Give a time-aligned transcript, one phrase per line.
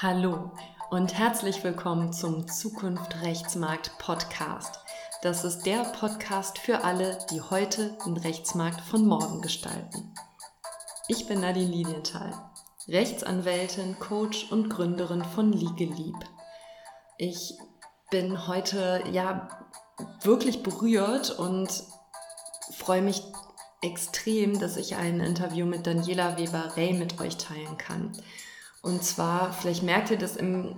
[0.00, 0.52] Hallo
[0.90, 4.78] und herzlich willkommen zum Zukunft Rechtsmarkt Podcast.
[5.22, 10.14] Das ist der Podcast für alle, die heute den Rechtsmarkt von morgen gestalten.
[11.08, 12.32] Ich bin Nadine Lilienthal,
[12.86, 16.14] Rechtsanwältin, Coach und Gründerin von Liegelieb.
[17.16, 17.58] Ich
[18.12, 19.48] bin heute ja
[20.22, 21.82] wirklich berührt und
[22.70, 23.24] freue mich
[23.82, 28.12] extrem, dass ich ein Interview mit Daniela Weber-Rey mit euch teilen kann.
[28.82, 30.76] Und zwar, vielleicht merkt ihr das im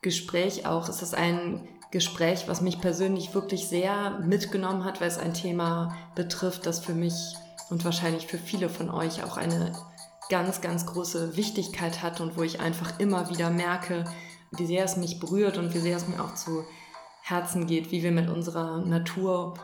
[0.00, 5.18] Gespräch auch, es ist ein Gespräch, was mich persönlich wirklich sehr mitgenommen hat, weil es
[5.18, 7.14] ein Thema betrifft, das für mich
[7.70, 9.72] und wahrscheinlich für viele von euch auch eine
[10.28, 14.04] ganz, ganz große Wichtigkeit hat und wo ich einfach immer wieder merke,
[14.52, 16.64] wie sehr es mich berührt und wie sehr es mir auch zu
[17.22, 19.54] Herzen geht, wie wir mit unserer Natur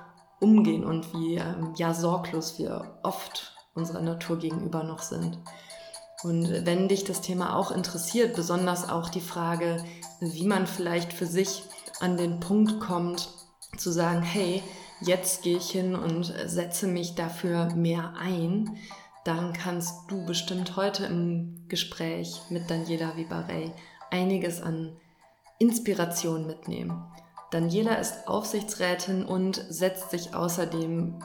[0.40, 5.38] umgehen und wie ähm, ja sorglos wir oft unserer Natur gegenüber noch sind.
[6.24, 9.84] Und wenn dich das Thema auch interessiert, besonders auch die Frage,
[10.20, 11.62] wie man vielleicht für sich
[12.00, 13.28] an den Punkt kommt,
[13.76, 14.62] zu sagen, hey,
[15.00, 18.76] jetzt gehe ich hin und setze mich dafür mehr ein,
[19.24, 23.72] dann kannst du bestimmt heute im Gespräch mit Daniela Vibarey
[24.10, 24.96] einiges an
[25.58, 27.04] Inspiration mitnehmen.
[27.50, 31.22] Daniela ist Aufsichtsrätin und setzt sich außerdem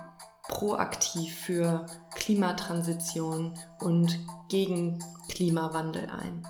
[0.48, 6.48] proaktiv für Klimatransition und gegen Klimawandel ein.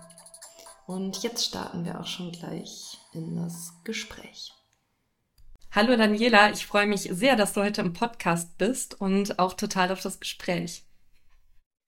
[0.86, 4.52] Und jetzt starten wir auch schon gleich in das Gespräch.
[5.72, 9.92] Hallo Daniela, ich freue mich sehr, dass du heute im Podcast bist und auch total
[9.92, 10.84] auf das Gespräch.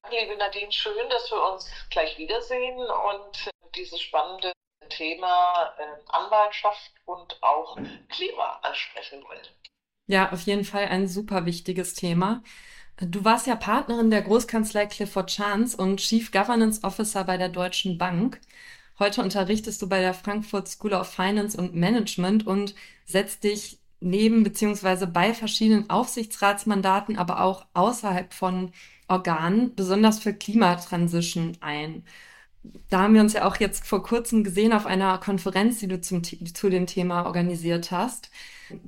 [0.10, 4.54] Liebe Nadine, schön, dass wir uns gleich wiedersehen und dieses spannende
[4.90, 7.78] Thema äh, Anwaltschaft und auch
[8.10, 9.48] Klima ansprechen wollen.
[10.08, 12.44] Ja, auf jeden Fall ein super wichtiges Thema.
[13.02, 17.98] Du warst ja Partnerin der Großkanzlei Clifford Chance und Chief Governance Officer bei der Deutschen
[17.98, 18.40] Bank.
[19.00, 24.44] Heute unterrichtest du bei der Frankfurt School of Finance und Management und setzt dich neben
[24.44, 28.72] beziehungsweise bei verschiedenen Aufsichtsratsmandaten, aber auch außerhalb von
[29.08, 32.04] Organen, besonders für Klimatransition ein.
[32.90, 36.00] Da haben wir uns ja auch jetzt vor kurzem gesehen auf einer Konferenz, die du
[36.02, 38.30] zum, zu dem Thema organisiert hast.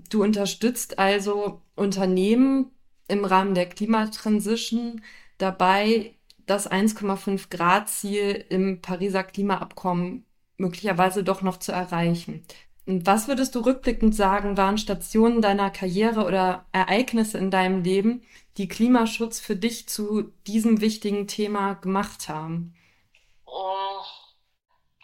[0.09, 2.71] Du unterstützt also Unternehmen
[3.07, 5.01] im Rahmen der Klimatransition
[5.37, 6.15] dabei,
[6.45, 10.25] das 1,5 Grad Ziel im Pariser Klimaabkommen
[10.57, 12.43] möglicherweise doch noch zu erreichen.
[12.85, 18.21] Und was würdest du rückblickend sagen, waren Stationen deiner Karriere oder Ereignisse in deinem Leben,
[18.55, 22.73] die Klimaschutz für dich zu diesem wichtigen Thema gemacht haben?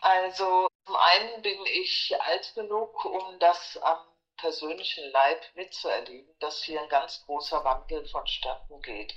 [0.01, 4.05] Also zum einen bin ich alt genug, um das am
[4.37, 9.15] persönlichen Leib mitzuerleben, dass hier ein ganz großer Wandel vonstatten geht.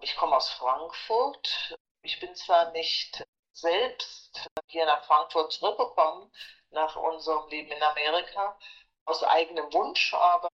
[0.00, 1.76] Ich komme aus Frankfurt.
[2.02, 6.32] Ich bin zwar nicht selbst hier nach Frankfurt zurückgekommen,
[6.70, 8.58] nach unserem Leben in Amerika,
[9.04, 10.48] aus eigenem Wunsch, aber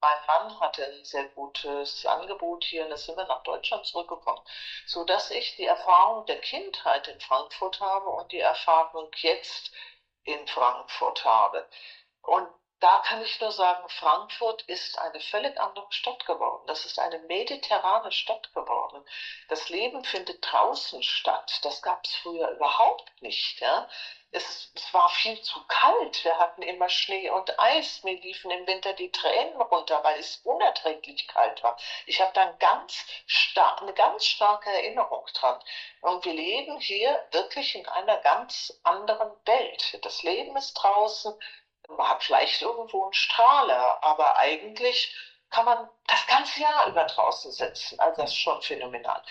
[0.00, 4.42] mein Mann hatte ein sehr gutes Angebot hier und da sind wir nach Deutschland zurückgekommen,
[4.86, 9.70] so dass ich die Erfahrung der Kindheit in Frankfurt habe und die Erfahrung jetzt
[10.24, 11.68] in Frankfurt habe.
[12.22, 12.48] Und
[12.80, 16.66] da kann ich nur sagen, Frankfurt ist eine völlig andere Stadt geworden.
[16.66, 19.04] Das ist eine mediterrane Stadt geworden.
[19.48, 21.60] Das Leben findet draußen statt.
[21.62, 23.60] Das gab es früher überhaupt nicht.
[23.60, 23.86] Ja?
[24.32, 26.24] Es, es, war viel zu kalt.
[26.24, 28.02] Wir hatten immer Schnee und Eis.
[28.04, 31.76] Mir liefen im Winter die Tränen runter, weil es unerträglich kalt war.
[32.06, 35.60] Ich habe dann ganz stark, eine ganz starke Erinnerung dran.
[36.00, 39.98] Und wir leben hier wirklich in einer ganz anderen Welt.
[40.04, 41.34] Das Leben ist draußen
[41.96, 45.14] man hat vielleicht irgendwo einen Strahler, aber eigentlich
[45.50, 47.98] kann man das ganze Jahr über draußen sitzen.
[47.98, 49.22] Also das ist schon phänomenal.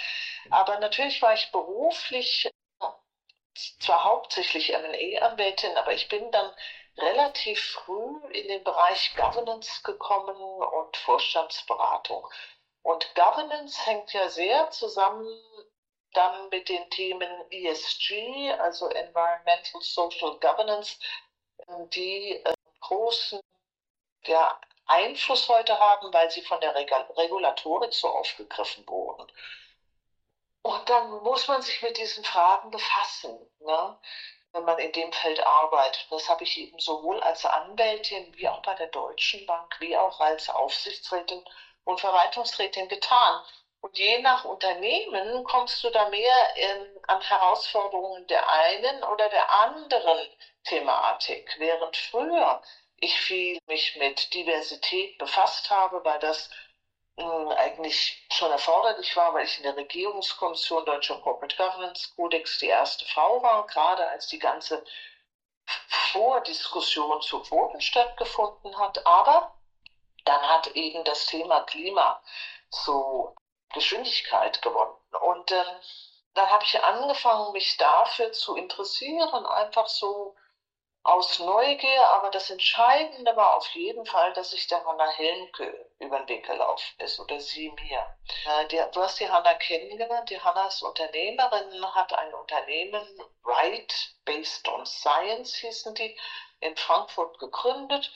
[0.50, 2.50] Aber natürlich war ich beruflich
[3.80, 6.52] zwar hauptsächlich M&A-Anwältin, aber ich bin dann
[6.98, 12.28] relativ früh in den Bereich Governance gekommen und Vorstandsberatung.
[12.84, 15.28] Und Governance hängt ja sehr zusammen
[16.14, 20.98] dann mit den Themen ESG, also Environmental Social Governance,
[21.94, 23.40] die äh, großen
[24.26, 29.32] ja, Einfluss heute haben, weil sie von der Regulatorik so aufgegriffen wurden.
[30.62, 34.00] Und dann muss man sich mit diesen Fragen befassen, ne?
[34.52, 36.08] wenn man in dem Feld arbeitet.
[36.10, 40.20] Das habe ich eben sowohl als Anwältin wie auch bei der Deutschen Bank, wie auch
[40.20, 41.44] als Aufsichtsrätin
[41.84, 43.44] und Verwaltungsrätin getan.
[43.82, 49.50] Und je nach Unternehmen kommst du da mehr in, an Herausforderungen der einen oder der
[49.62, 50.28] anderen
[50.66, 51.56] Thematik.
[51.60, 52.62] Während früher
[52.98, 56.50] ich viel mich mit Diversität befasst habe, weil das
[57.58, 63.06] eigentlich schon erforderlich war, weil ich in der Regierungskommission Deutscher Corporate Governance Codex die erste
[63.06, 64.84] Frau war, gerade als die ganze
[66.12, 69.06] Vordiskussion zu Quoten stattgefunden hat.
[69.06, 69.56] Aber
[70.26, 72.22] dann hat eben das Thema Klima
[72.70, 73.36] so
[73.74, 74.96] Geschwindigkeit gewonnen.
[75.22, 75.64] Und äh,
[76.34, 80.36] dann habe ich angefangen, mich dafür zu interessieren, einfach so
[81.10, 86.20] aus Neugier, aber das Entscheidende war auf jeden Fall, dass sich der Hanna Helmke über
[86.20, 88.16] den Weg gelaufen ist oder sie mir.
[88.46, 90.30] Äh, die, du hast die Hanna kennengelernt.
[90.30, 93.04] Die Hanna ist Unternehmerin, hat ein Unternehmen,
[93.44, 96.16] Right Based on Science hießen die,
[96.60, 98.12] in Frankfurt gegründet.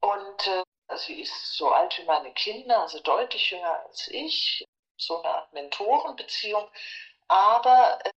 [0.00, 4.66] Und äh, sie ist so alt wie meine Kinder, also deutlich jünger als ich,
[4.98, 6.68] so eine Art Mentorenbeziehung.
[7.28, 8.10] Aber äh,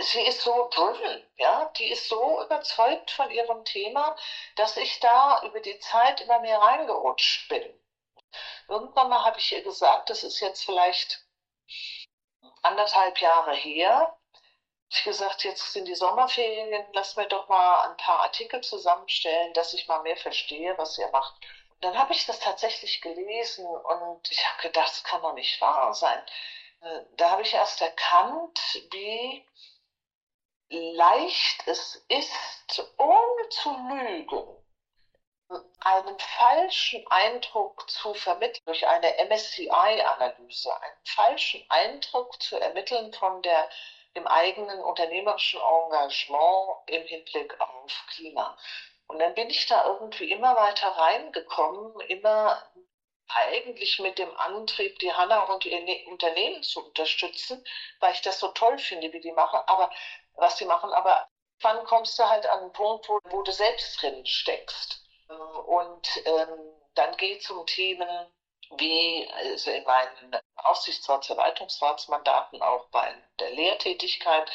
[0.00, 4.16] sie ist so driven, ja, die ist so überzeugt von ihrem Thema,
[4.56, 7.62] dass ich da über die Zeit immer mehr reingerutscht bin.
[8.68, 11.24] Irgendwann mal habe ich ihr gesagt, das ist jetzt vielleicht
[12.62, 14.16] anderthalb Jahre her.
[14.90, 19.74] Ich gesagt, jetzt sind die Sommerferien, lass mir doch mal ein paar Artikel zusammenstellen, dass
[19.74, 21.34] ich mal mehr verstehe, was ihr macht.
[21.70, 25.60] Und dann habe ich das tatsächlich gelesen und ich habe gedacht, das kann doch nicht
[25.60, 26.22] wahr sein.
[26.82, 28.60] Äh, da habe ich erst erkannt,
[28.92, 29.44] wie
[30.74, 34.64] leicht es ist, ohne zu lügen,
[35.80, 43.68] einen falschen Eindruck zu vermitteln durch eine MSCI-Analyse, einen falschen Eindruck zu ermitteln von der,
[44.16, 48.56] dem eigenen unternehmerischen Engagement im Hinblick auf Klima.
[49.06, 52.62] Und dann bin ich da irgendwie immer weiter reingekommen, immer
[53.28, 57.64] eigentlich mit dem Antrieb, die Hanna und ihr ne-, Unternehmen zu unterstützen,
[58.00, 59.60] weil ich das so toll finde, wie die machen.
[59.66, 59.90] Aber
[60.34, 61.26] was sie machen, aber
[61.60, 65.00] wann kommst du halt an einen Punkt, wo, wo du selbst drin steckst?
[65.66, 68.08] Und ähm, dann geht es um Themen
[68.78, 74.50] wie also in meinen Aufsichtsrats-, Verwaltungsratsmandaten, auch bei der Lehrtätigkeit,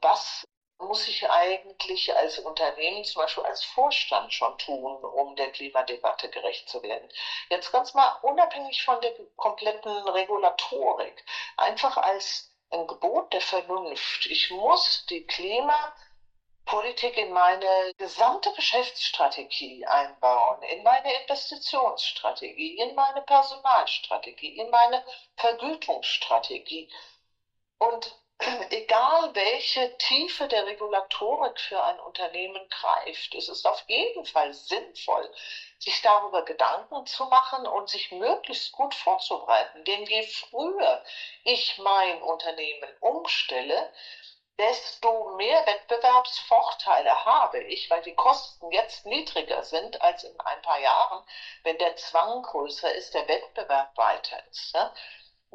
[0.00, 0.44] was
[0.78, 6.68] muss ich eigentlich als Unternehmen, zum Beispiel als Vorstand schon tun, um der Klimadebatte gerecht
[6.70, 7.08] zu werden?
[7.50, 11.24] Jetzt ganz mal unabhängig von der kompletten Regulatorik,
[11.56, 14.26] einfach als ein Gebot der Vernunft.
[14.26, 24.58] Ich muss die Klimapolitik in meine gesamte Geschäftsstrategie einbauen, in meine Investitionsstrategie, in meine Personalstrategie,
[24.58, 25.04] in meine
[25.36, 26.90] Vergütungsstrategie.
[27.78, 28.14] Und
[28.70, 35.30] egal welche Tiefe der Regulatorik für ein Unternehmen greift, es ist auf jeden Fall sinnvoll,
[35.78, 39.84] sich darüber Gedanken zu machen und sich möglichst gut vorzubereiten.
[39.84, 41.02] Denn je früher
[41.44, 43.92] ich mein Unternehmen umstelle,
[44.58, 50.78] desto mehr Wettbewerbsvorteile habe ich, weil die Kosten jetzt niedriger sind als in ein paar
[50.78, 51.24] Jahren,
[51.62, 54.76] wenn der Zwang größer ist, der Wettbewerb weiter ist.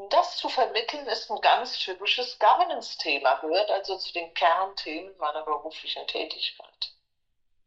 [0.09, 6.05] Das zu vermitteln ist ein ganz typisches Governance-Thema, gehört also zu den Kernthemen meiner beruflichen
[6.07, 6.93] Tätigkeit.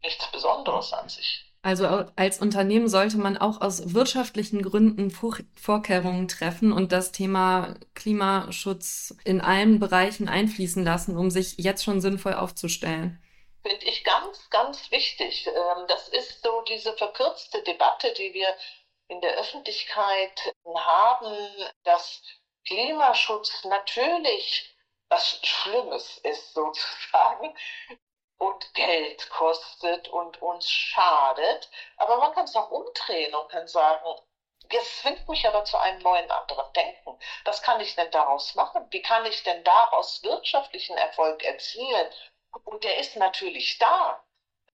[0.02, 1.44] Nichts Besonderes an sich.
[1.62, 1.86] Also
[2.16, 9.40] als Unternehmen sollte man auch aus wirtschaftlichen Gründen Vorkehrungen treffen und das Thema Klimaschutz in
[9.40, 13.20] allen Bereichen einfließen lassen, um sich jetzt schon sinnvoll aufzustellen.
[13.62, 15.48] Finde ich ganz, ganz wichtig.
[15.48, 18.48] Ähm, das ist so diese verkürzte Debatte, die wir
[19.08, 22.22] in der Öffentlichkeit haben, dass
[22.66, 24.74] Klimaschutz natürlich
[25.08, 27.56] was Schlimmes ist sozusagen,
[28.38, 31.68] und Geld kostet und uns schadet.
[31.96, 34.06] Aber man kann es auch umdrehen und kann sagen,
[34.70, 37.18] jetzt zwingt mich aber zu einem neuen anderen Denken.
[37.44, 38.86] Was kann ich denn daraus machen?
[38.90, 42.10] Wie kann ich denn daraus wirtschaftlichen Erfolg erzielen?
[42.64, 44.24] Und der ist natürlich da.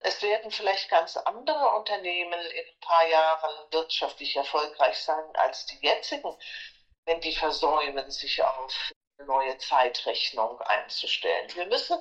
[0.03, 5.77] Es werden vielleicht ganz andere Unternehmen in ein paar Jahren wirtschaftlich erfolgreich sein als die
[5.86, 6.36] jetzigen,
[7.05, 11.53] wenn die versäumen, sich auf neue Zeitrechnung einzustellen.
[11.55, 12.00] Wir müssen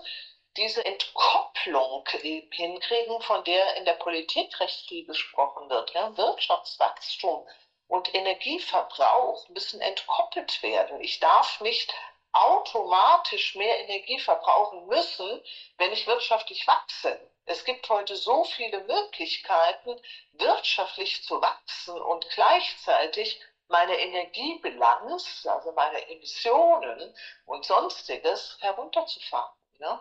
[0.57, 5.92] diese Entkopplung hinkriegen, von der in der Politik recht viel gesprochen wird.
[5.92, 6.16] Ja?
[6.16, 7.47] Wirtschaftswachstum
[7.87, 11.00] und Energieverbrauch müssen entkoppelt werden.
[11.00, 11.92] Ich darf nicht
[12.33, 15.42] automatisch mehr Energie verbrauchen müssen,
[15.76, 17.30] wenn ich wirtschaftlich wachse.
[17.50, 20.00] Es gibt heute so viele Möglichkeiten,
[20.35, 27.12] wirtschaftlich zu wachsen und gleichzeitig meine Energiebilanz, also meine Emissionen
[27.47, 29.52] und sonstiges herunterzufahren.
[29.80, 30.00] Ja?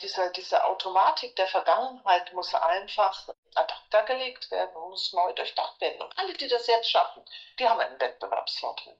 [0.00, 3.74] diese, diese Automatik der Vergangenheit muss einfach ad
[4.06, 6.00] gelegt werden und muss neu durchdacht werden.
[6.00, 7.22] Und alle, die das jetzt schaffen,
[7.58, 8.96] die haben einen Wettbewerbsvorteil.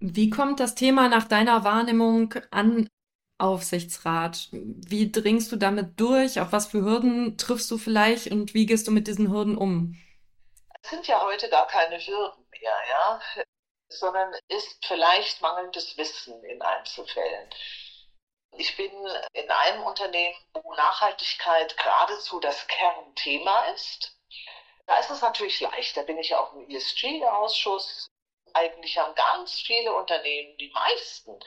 [0.00, 2.90] Wie kommt das Thema nach deiner Wahrnehmung an
[3.38, 4.48] Aufsichtsrat?
[4.52, 6.40] Wie dringst du damit durch?
[6.40, 9.96] Auf was für Hürden triffst du vielleicht und wie gehst du mit diesen Hürden um?
[10.82, 12.72] Es sind ja heute gar keine Hürden mehr.
[12.88, 13.20] ja,
[13.98, 17.50] sondern ist vielleicht mangelndes Wissen in Einzelfällen.
[18.56, 18.90] Ich bin
[19.32, 24.18] in einem Unternehmen, wo Nachhaltigkeit geradezu das Kernthema ist.
[24.86, 28.08] Da ist es natürlich leicht, da bin ich auch im ESG-Ausschuss.
[28.52, 31.38] Eigentlich haben ganz viele Unternehmen, die meisten,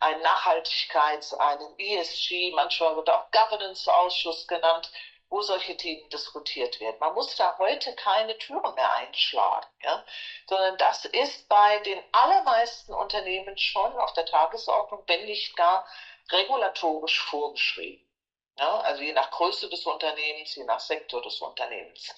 [0.00, 4.90] einen Nachhaltigkeits-, einen ESG, manchmal wird auch Governance-Ausschuss genannt,
[5.28, 6.96] wo solche Themen diskutiert werden.
[6.98, 10.04] Man muss da heute keine Türen mehr einschlagen, ja?
[10.48, 15.86] sondern das ist bei den allermeisten Unternehmen schon auf der Tagesordnung, wenn nicht gar
[16.32, 18.04] regulatorisch vorgeschrieben.
[18.58, 18.80] Ja?
[18.80, 22.12] Also je nach Größe des Unternehmens, je nach Sektor des Unternehmens.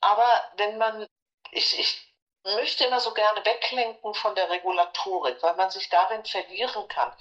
[0.00, 1.06] Aber wenn man,
[1.52, 2.13] ich, ich
[2.44, 7.12] möchte immer so gerne weglenken von der Regulatorik, weil man sich darin verlieren kann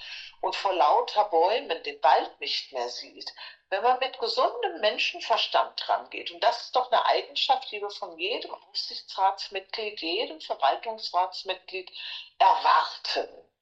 [0.41, 3.33] und vor lauter Bäumen den Wald nicht mehr sieht.
[3.69, 7.89] Wenn man mit gesundem Menschenverstand dran geht, und das ist doch eine Eigenschaft, die wir
[7.89, 11.89] von jedem Aufsichtsratsmitglied, jedem Verwaltungsratsmitglied
[12.37, 13.52] erwarten,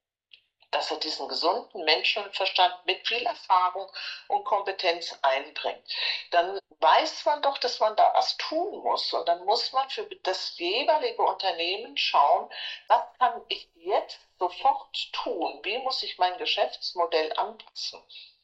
[0.71, 3.91] dass er diesen gesunden Menschenverstand mit viel Erfahrung
[4.27, 5.83] und Kompetenz einbringt.
[6.31, 9.13] Dann weiß man doch, dass man da was tun muss.
[9.13, 12.49] Und dann muss man für das jeweilige Unternehmen schauen,
[12.87, 15.59] was kann ich jetzt sofort tun?
[15.63, 18.01] Wie muss ich mein Geschäftsmodell anpassen?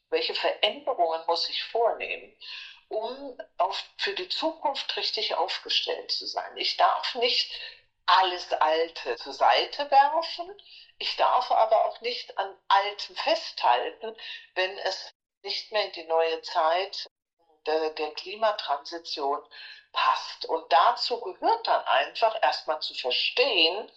[0.10, 2.38] Welche Veränderungen muss ich vornehmen?
[2.89, 6.55] um auf, für die Zukunft richtig aufgestellt zu sein.
[6.55, 7.51] Ich darf nicht
[8.07, 10.55] alles Alte zur Seite werfen,
[10.97, 14.15] ich darf aber auch nicht an Altem festhalten,
[14.55, 17.07] wenn es nicht mehr in die neue Zeit
[17.65, 19.45] der, der Klimatransition
[19.91, 20.45] passt.
[20.45, 23.91] Und dazu gehört dann einfach erstmal zu verstehen,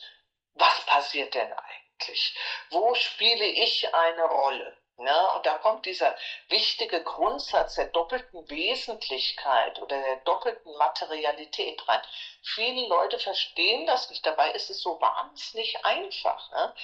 [0.55, 2.37] was passiert denn eigentlich?
[2.71, 4.77] Wo spiele ich eine Rolle?
[5.03, 6.15] Ja, und da kommt dieser
[6.49, 12.03] wichtige Grundsatz der doppelten Wesentlichkeit oder der doppelten Materialität rein.
[12.43, 14.27] Viele Leute verstehen das nicht.
[14.27, 16.51] Dabei ist es so wahnsinnig einfach.
[16.51, 16.75] Ne?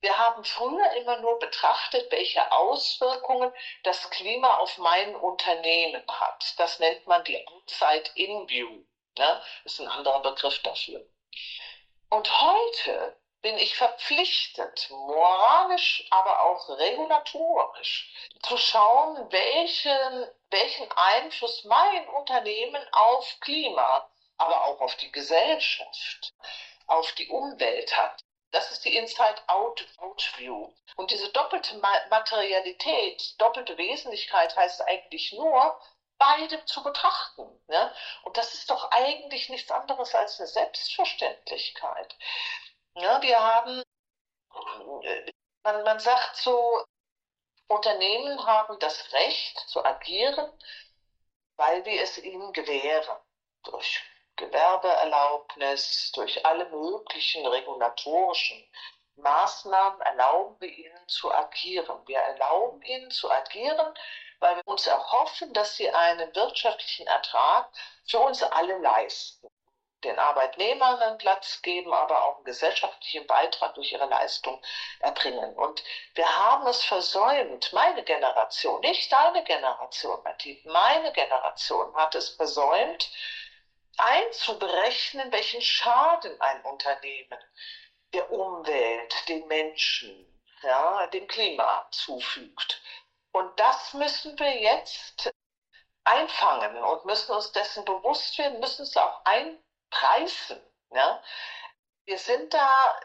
[0.00, 3.52] Wir haben früher immer nur betrachtet, welche Auswirkungen
[3.84, 6.54] das Klima auf mein Unternehmen hat.
[6.58, 8.84] Das nennt man die Outside-In-View.
[9.18, 9.42] Ne?
[9.62, 11.06] Ist ein anderer Begriff dafür.
[12.10, 22.08] Und heute bin ich verpflichtet, moralisch, aber auch regulatorisch, zu schauen, welchen, welchen Einfluss mein
[22.10, 24.08] Unternehmen auf Klima,
[24.38, 26.32] aber auch auf die Gesellschaft,
[26.86, 28.24] auf die Umwelt hat.
[28.52, 30.72] Das ist die Inside-Out-View.
[30.96, 31.76] Und diese doppelte
[32.10, 35.80] Materialität, doppelte Wesentlichkeit heißt eigentlich nur,
[36.18, 37.48] beide zu betrachten.
[37.66, 37.94] Ne?
[38.22, 42.14] Und das ist doch eigentlich nichts anderes als eine Selbstverständlichkeit.
[42.94, 43.82] Ja, wir haben,
[45.64, 46.84] man, man sagt so,
[47.68, 50.52] Unternehmen haben das Recht zu agieren,
[51.56, 53.18] weil wir es ihnen gewähren.
[53.64, 54.02] Durch
[54.36, 58.68] Gewerbeerlaubnis, durch alle möglichen regulatorischen
[59.16, 62.06] Maßnahmen erlauben wir ihnen zu agieren.
[62.06, 63.94] Wir erlauben ihnen zu agieren,
[64.40, 67.70] weil wir uns erhoffen, dass sie einen wirtschaftlichen Ertrag
[68.06, 69.51] für uns alle leisten
[70.04, 74.60] den Arbeitnehmern einen Platz geben, aber auch einen gesellschaftlichen Beitrag durch ihre Leistung
[75.00, 75.54] erbringen.
[75.54, 75.82] Und
[76.14, 83.10] wir haben es versäumt, meine Generation, nicht deine Generation, Martin, meine Generation hat es versäumt,
[83.98, 87.38] einzuberechnen, welchen Schaden ein Unternehmen
[88.12, 90.26] der Umwelt, den Menschen,
[90.62, 92.82] ja, dem Klima zufügt.
[93.32, 95.32] Und das müssen wir jetzt
[96.04, 99.58] einfangen und müssen uns dessen bewusst werden, müssen es auch ein
[99.92, 100.60] Preisen.
[100.90, 101.22] Ja?
[102.04, 103.00] Wir sind da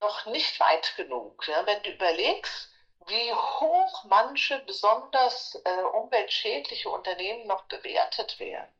[0.00, 1.46] noch nicht weit genug.
[1.46, 1.64] Ja?
[1.66, 2.70] Wenn du überlegst,
[3.06, 8.72] wie hoch manche besonders äh, umweltschädliche Unternehmen noch bewertet werden.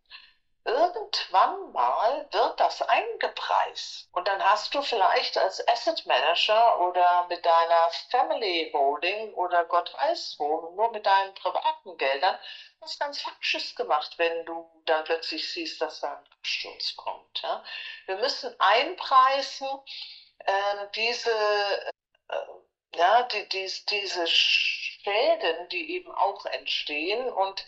[0.66, 4.08] Irgendwann mal wird das eingepreist.
[4.12, 9.92] Und dann hast du vielleicht als Asset Manager oder mit deiner Family Holding oder Gott
[9.92, 12.38] weiß wo, nur mit deinen privaten Geldern,
[12.84, 17.42] was ganz Falsches gemacht, wenn du dann plötzlich siehst, dass da ein Absturz kommt.
[17.42, 17.64] Ja?
[18.06, 19.68] Wir müssen einpreisen,
[20.40, 21.30] äh, diese,
[22.28, 22.36] äh,
[22.96, 27.64] ja, die, die, diese Schäden, die eben auch entstehen und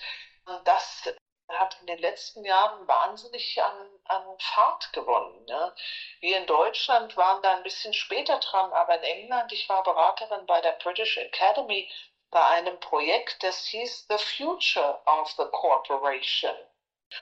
[0.65, 1.03] das
[1.49, 5.45] hat in den letzten Jahren wahnsinnig an, an Fahrt gewonnen.
[5.45, 5.75] Ne?
[6.21, 10.47] Wir in Deutschland waren da ein bisschen später dran, aber in England, ich war Beraterin
[10.47, 11.89] bei der British Academy
[12.31, 16.55] bei einem Projekt, das hieß The Future of the Corporation.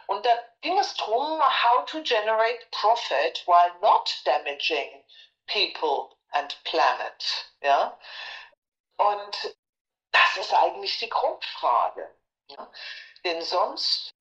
[0.07, 0.31] Und da
[0.63, 5.05] ging es darum, how to generate profit while not damaging
[5.47, 7.53] people and planet.
[7.61, 7.99] Ja?
[8.97, 9.57] Und
[10.11, 12.15] das ist eigentlich die Grundfrage.
[12.49, 12.71] Ja?
[13.25, 14.15] Denn sonst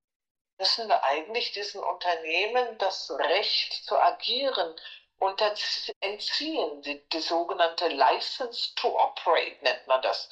[0.58, 4.76] müssen wir eigentlich diesen Unternehmen das Recht zu agieren
[5.20, 5.42] und
[6.02, 10.30] entziehen die, die sogenannte License to Operate, nennt man das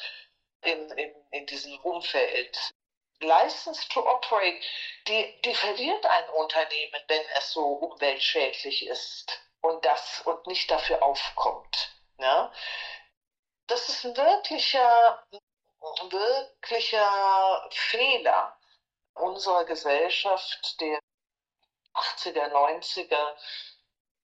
[0.62, 2.74] in, in, in diesem Umfeld.
[3.20, 4.60] License to Operate,
[5.08, 11.03] die, die verliert ein Unternehmen, wenn es so umweltschädlich ist und das und nicht dafür
[11.03, 11.91] aufkommt.
[12.18, 12.51] Ja?
[13.68, 15.24] Das ist ein wirklicher,
[16.10, 18.58] wirklicher Fehler
[19.13, 21.00] unserer Gesellschaft der
[21.94, 23.36] 80er, 90er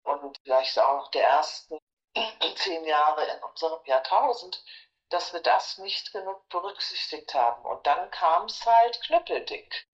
[0.03, 1.77] und vielleicht auch noch der ersten
[2.55, 4.63] zehn Jahre in unserem Jahrtausend,
[5.09, 7.63] dass wir das nicht genug berücksichtigt haben.
[7.65, 9.87] Und dann kam es halt knüppeldick.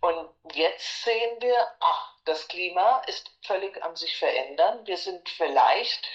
[0.00, 4.86] Und jetzt sehen wir, ach, das Klima ist völlig am sich verändern.
[4.86, 6.08] Wir sind vielleicht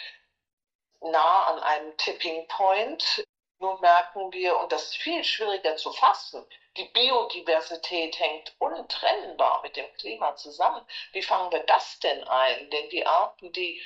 [1.01, 3.23] nah an einem Tipping Point.
[3.59, 6.45] Nun merken wir, und das ist viel schwieriger zu fassen,
[6.77, 10.85] die Biodiversität hängt untrennbar mit dem Klima zusammen.
[11.11, 12.69] Wie fangen wir das denn ein?
[12.69, 13.81] Denn die Arten, die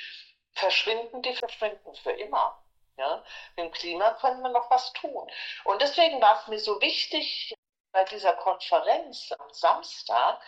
[0.52, 2.63] verschwinden, die verschwinden für immer.
[2.98, 3.24] Ja,
[3.56, 5.30] mit dem Klima können wir noch was tun.
[5.64, 7.54] Und deswegen war es mir so wichtig,
[7.92, 10.40] bei dieser Konferenz am Samstag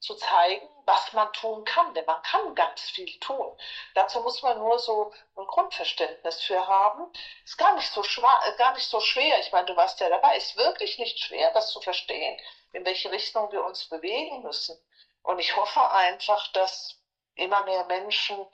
[0.00, 1.94] zu zeigen, was man tun kann.
[1.94, 3.56] Denn man kann ganz viel tun.
[3.94, 7.10] Dazu muss man nur so ein Grundverständnis für haben.
[7.44, 9.40] Ist gar nicht so, äh, gar nicht so schwer.
[9.40, 10.36] Ich meine, du warst ja dabei.
[10.36, 12.38] Ist wirklich nicht schwer, das zu verstehen,
[12.72, 14.78] in welche Richtung wir uns bewegen müssen.
[15.22, 17.00] Und ich hoffe einfach, dass
[17.34, 18.46] immer mehr Menschen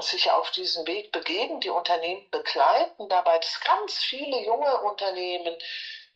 [0.00, 5.56] sich auf diesen Weg begeben, die Unternehmen begleiten, dabei, dass ganz viele junge Unternehmen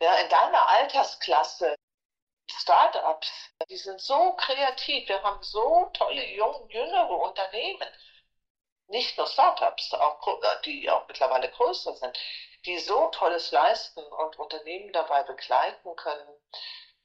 [0.01, 1.75] ja, in deiner Altersklasse,
[2.51, 3.31] Startups,
[3.69, 7.87] die sind so kreativ, wir haben so tolle junge, jüngere Unternehmen,
[8.87, 12.17] nicht nur Startups, auch, äh, die auch mittlerweile größer sind,
[12.65, 16.41] die so Tolles leisten und Unternehmen dabei begleiten können,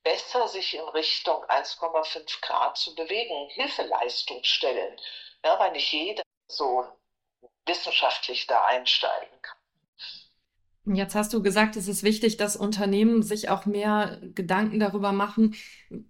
[0.03, 4.99] besser sich in Richtung 1,5 Grad zu bewegen, Hilfeleistungsstellen
[5.45, 6.85] ja, weil nicht jeder so
[7.67, 9.57] wissenschaftlich da einsteigen kann.
[10.97, 15.55] Jetzt hast du gesagt, es ist wichtig, dass Unternehmen sich auch mehr Gedanken darüber machen,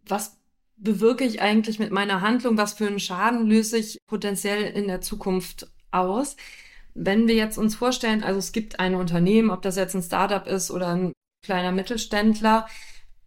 [0.05, 0.37] was
[0.77, 5.01] bewirke ich eigentlich mit meiner Handlung, was für einen Schaden löse ich potenziell in der
[5.01, 6.37] Zukunft aus.
[6.94, 10.44] Wenn wir jetzt uns vorstellen, also es gibt ein Unternehmen, ob das jetzt ein Startup
[10.47, 11.12] ist oder ein
[11.44, 12.66] kleiner Mittelständler,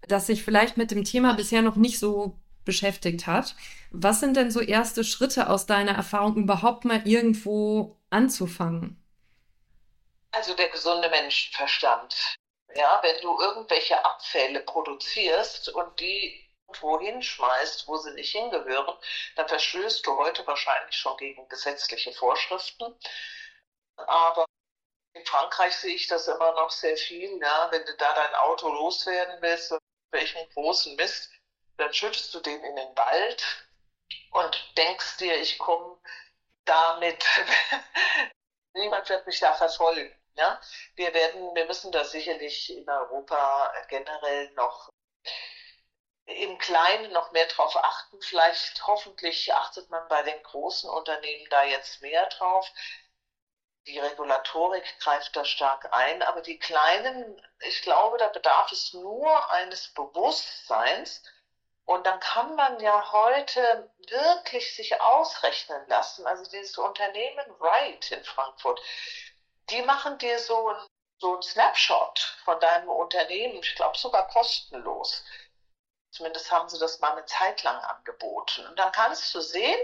[0.02, 3.56] das sich vielleicht mit dem Thema bisher noch nicht so beschäftigt hat.
[3.90, 9.02] Was sind denn so erste Schritte aus deiner Erfahrung, überhaupt mal irgendwo anzufangen?
[10.32, 12.36] Also der gesunde Menschenverstand.
[12.76, 18.98] Ja, wenn du irgendwelche Abfälle produzierst und die irgendwo hinschmeißt, wo sie nicht hingehören,
[19.36, 22.94] dann verstößt du heute wahrscheinlich schon gegen gesetzliche Vorschriften.
[23.96, 24.46] Aber
[25.14, 27.40] in Frankreich sehe ich das immer noch sehr viel.
[27.40, 29.74] Ja, wenn du da dein Auto loswerden willst,
[30.12, 31.32] welchen großen Mist,
[31.78, 33.44] dann schüttest du den in den Wald
[34.32, 35.98] und denkst dir, ich komme
[36.66, 37.24] damit,
[38.74, 40.14] niemand wird mich da verfolgen.
[40.36, 40.60] Ja?
[40.96, 44.90] Wir werden, wir müssen da sicherlich in Europa generell noch
[46.26, 48.22] im Kleinen noch mehr drauf achten.
[48.22, 52.70] Vielleicht, hoffentlich achtet man bei den großen Unternehmen da jetzt mehr drauf.
[53.88, 59.52] Die Regulatorik greift da stark ein, aber die kleinen, ich glaube, da bedarf es nur
[59.52, 61.24] eines Bewusstseins,
[61.88, 66.28] und dann kann man ja heute wirklich sich ausrechnen lassen.
[66.28, 68.82] Also dieses Unternehmen Wright in Frankfurt,
[69.70, 75.24] die machen dir so ein, so ein Snapshot von deinem Unternehmen, ich glaube sogar kostenlos.
[76.12, 78.68] Zumindest haben sie das mal eine Zeit lang angeboten.
[78.68, 79.80] Und dann kannst du sehen,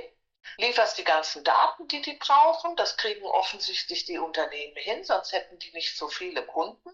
[0.58, 2.76] lieferst die ganzen Daten, die die brauchen.
[2.76, 6.90] Das kriegen offensichtlich die Unternehmen hin, sonst hätten die nicht so viele Kunden.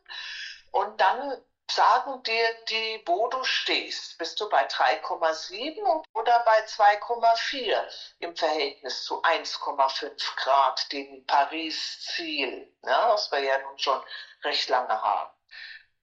[0.70, 4.18] Und dann sagen dir die, wo du stehst.
[4.18, 13.10] Bist du bei 3,7 oder bei 2,4 im Verhältnis zu 1,5 Grad, dem Paris-Ziel, ja,
[13.10, 14.04] was wir ja nun schon
[14.44, 15.32] recht lange haben.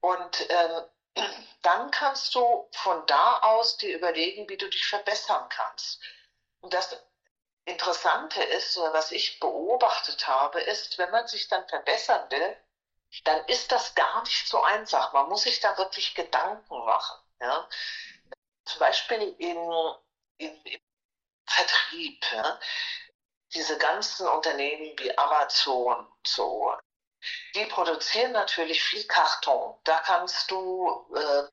[0.01, 0.85] Und ähm,
[1.63, 6.01] dann kannst du von da aus dir überlegen, wie du dich verbessern kannst.
[6.61, 6.97] Und das
[7.65, 12.57] Interessante ist, oder was ich beobachtet habe, ist, wenn man sich dann verbessern will,
[13.25, 15.13] dann ist das gar nicht so einfach.
[15.13, 17.17] Man muss sich da wirklich Gedanken machen.
[17.41, 17.69] Ja?
[18.65, 19.59] Zum Beispiel in,
[20.39, 20.81] in, im
[21.47, 22.25] Vertrieb.
[22.33, 22.61] Ja?
[23.55, 26.75] Diese ganzen Unternehmen wie Amazon, so,
[27.55, 29.79] die produzieren natürlich viel Karton.
[29.85, 31.49] Da kannst du äh,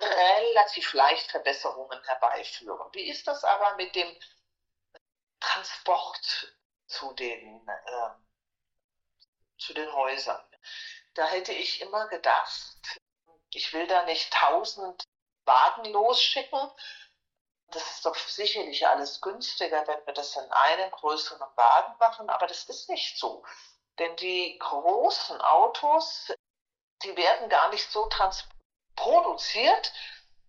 [0.00, 2.88] relativ leicht Verbesserungen herbeiführen.
[2.92, 4.16] Wie ist das aber mit dem
[5.40, 6.54] Transport
[6.86, 8.10] zu den, äh,
[9.58, 10.42] zu den Häusern?
[11.14, 13.00] Da hätte ich immer gedacht,
[13.50, 15.04] ich will da nicht tausend
[15.44, 16.70] Wagen losschicken,
[17.68, 22.46] Das ist doch sicherlich alles günstiger, wenn wir das in einem größeren Wagen machen, aber
[22.46, 23.44] das ist nicht so.
[23.98, 26.32] Denn die großen Autos,
[27.02, 28.08] die werden gar nicht so
[28.96, 29.92] produziert,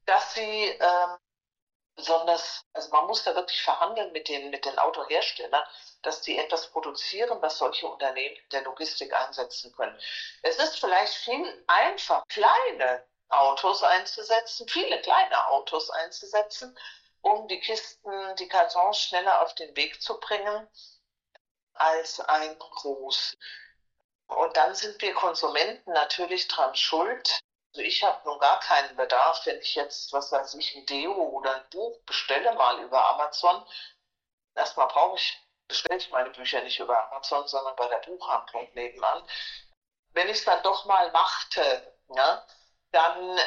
[0.05, 1.17] dass sie ähm,
[1.95, 5.63] besonders, also man muss da wirklich verhandeln mit den, mit den Autoherstellern,
[6.01, 9.97] dass die etwas produzieren, was solche Unternehmen der Logistik einsetzen können.
[10.41, 16.77] Es ist vielleicht viel einfacher, kleine Autos einzusetzen, viele kleine Autos einzusetzen,
[17.21, 20.67] um die Kisten, die Kartons schneller auf den Weg zu bringen,
[21.73, 23.35] als ein groß.
[24.27, 27.39] Und dann sind wir Konsumenten natürlich dran schuld,
[27.75, 31.11] also ich habe nun gar keinen Bedarf, wenn ich jetzt, was weiß ich, ein Deo
[31.11, 33.67] oder ein Buch bestelle mal über Amazon.
[34.55, 39.27] Erstmal brauche ich, bestelle ich meine Bücher nicht über Amazon, sondern bei der Buchhandlung nebenan.
[40.13, 42.47] Wenn ich es dann doch mal machte, ja,
[42.91, 43.37] dann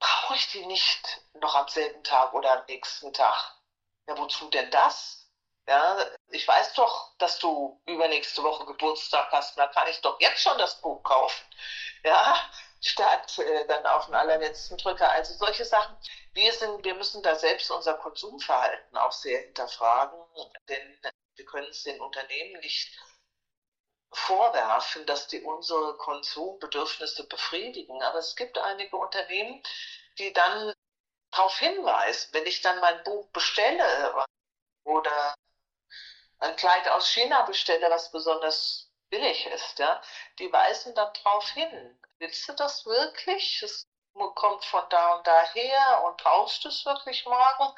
[0.00, 3.54] brauche ich die nicht noch am selben Tag oder am nächsten Tag.
[4.08, 5.30] Ja, wozu denn das?
[5.68, 5.96] Ja,
[6.30, 10.58] ich weiß doch, dass du übernächste Woche Geburtstag hast, da kann ich doch jetzt schon
[10.58, 11.46] das Buch kaufen.
[12.02, 12.36] Ja,
[12.80, 15.10] statt äh, dann auf den allerletzten Drücker.
[15.10, 15.96] Also solche Sachen.
[16.32, 20.18] Wir sind, wir müssen da selbst unser Konsumverhalten auch sehr hinterfragen,
[20.68, 21.00] denn
[21.34, 22.96] wir können es den Unternehmen nicht
[24.10, 28.02] vorwerfen, dass die unsere Konsumbedürfnisse befriedigen.
[28.02, 29.62] Aber es gibt einige Unternehmen,
[30.18, 30.72] die dann
[31.30, 34.24] darauf hinweisen, wenn ich dann mein Buch bestelle
[34.84, 35.34] oder
[36.38, 40.00] ein Kleid aus China bestelle, was besonders billig ist, ja,
[40.38, 43.62] die weisen dann darauf hin willst du das wirklich?
[43.62, 43.86] Es
[44.34, 47.72] kommt von da und da her und brauchst du es wirklich morgen?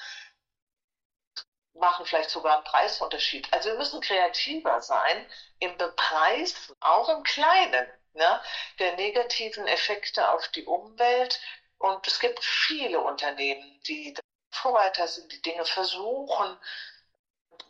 [1.74, 3.52] Machen vielleicht sogar einen Preisunterschied.
[3.52, 8.42] Also wir müssen kreativer sein im Bepreisen, auch im Kleinen, ne,
[8.78, 11.40] der negativen Effekte auf die Umwelt.
[11.78, 14.14] Und es gibt viele Unternehmen, die
[14.50, 16.58] Vorreiter sind, die Dinge versuchen.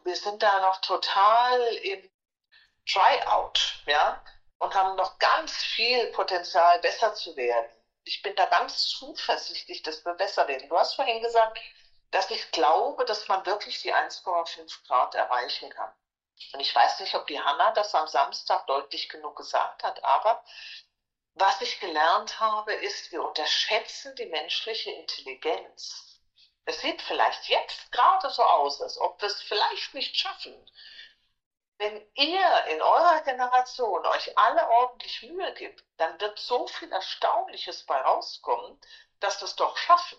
[0.04, 2.09] Wir sind da noch total im
[2.86, 4.22] Tryout, ja
[4.60, 7.70] und haben noch ganz viel Potenzial, besser zu werden.
[8.04, 10.68] Ich bin da ganz zuversichtlich, dass wir besser werden.
[10.68, 11.58] Du hast vorhin gesagt,
[12.10, 15.92] dass ich glaube, dass man wirklich die 1,5 Grad erreichen kann.
[16.52, 20.44] Und ich weiß nicht, ob die Hanna das am Samstag deutlich genug gesagt hat, aber
[21.34, 26.20] was ich gelernt habe, ist, wir unterschätzen die menschliche Intelligenz.
[26.66, 30.54] Es sieht vielleicht jetzt gerade so aus, als ob wir es vielleicht nicht schaffen
[31.80, 37.84] wenn ihr in eurer Generation euch alle ordentlich Mühe gibt, dann wird so viel Erstaunliches
[37.86, 38.78] bei rauskommen,
[39.18, 40.18] dass wir es doch schaffen.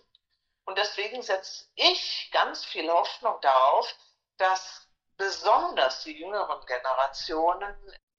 [0.64, 3.94] Und deswegen setze ich ganz viel Hoffnung darauf,
[4.38, 7.76] dass besonders die jüngeren Generationen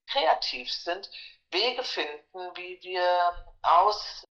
[0.08, 1.12] kreativ sind,
[1.52, 4.26] Wege finden, wie wir aus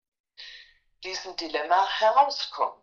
[1.05, 2.83] diesem Dilemma herauskommen.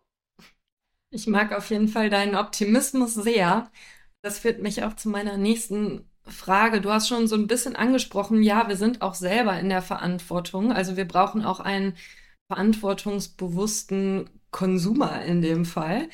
[1.10, 3.70] Ich mag auf jeden Fall deinen Optimismus sehr.
[4.22, 6.80] Das führt mich auch zu meiner nächsten Frage.
[6.80, 10.72] Du hast schon so ein bisschen angesprochen, ja, wir sind auch selber in der Verantwortung.
[10.72, 11.96] Also wir brauchen auch einen
[12.48, 16.08] verantwortungsbewussten Konsumer in dem Fall.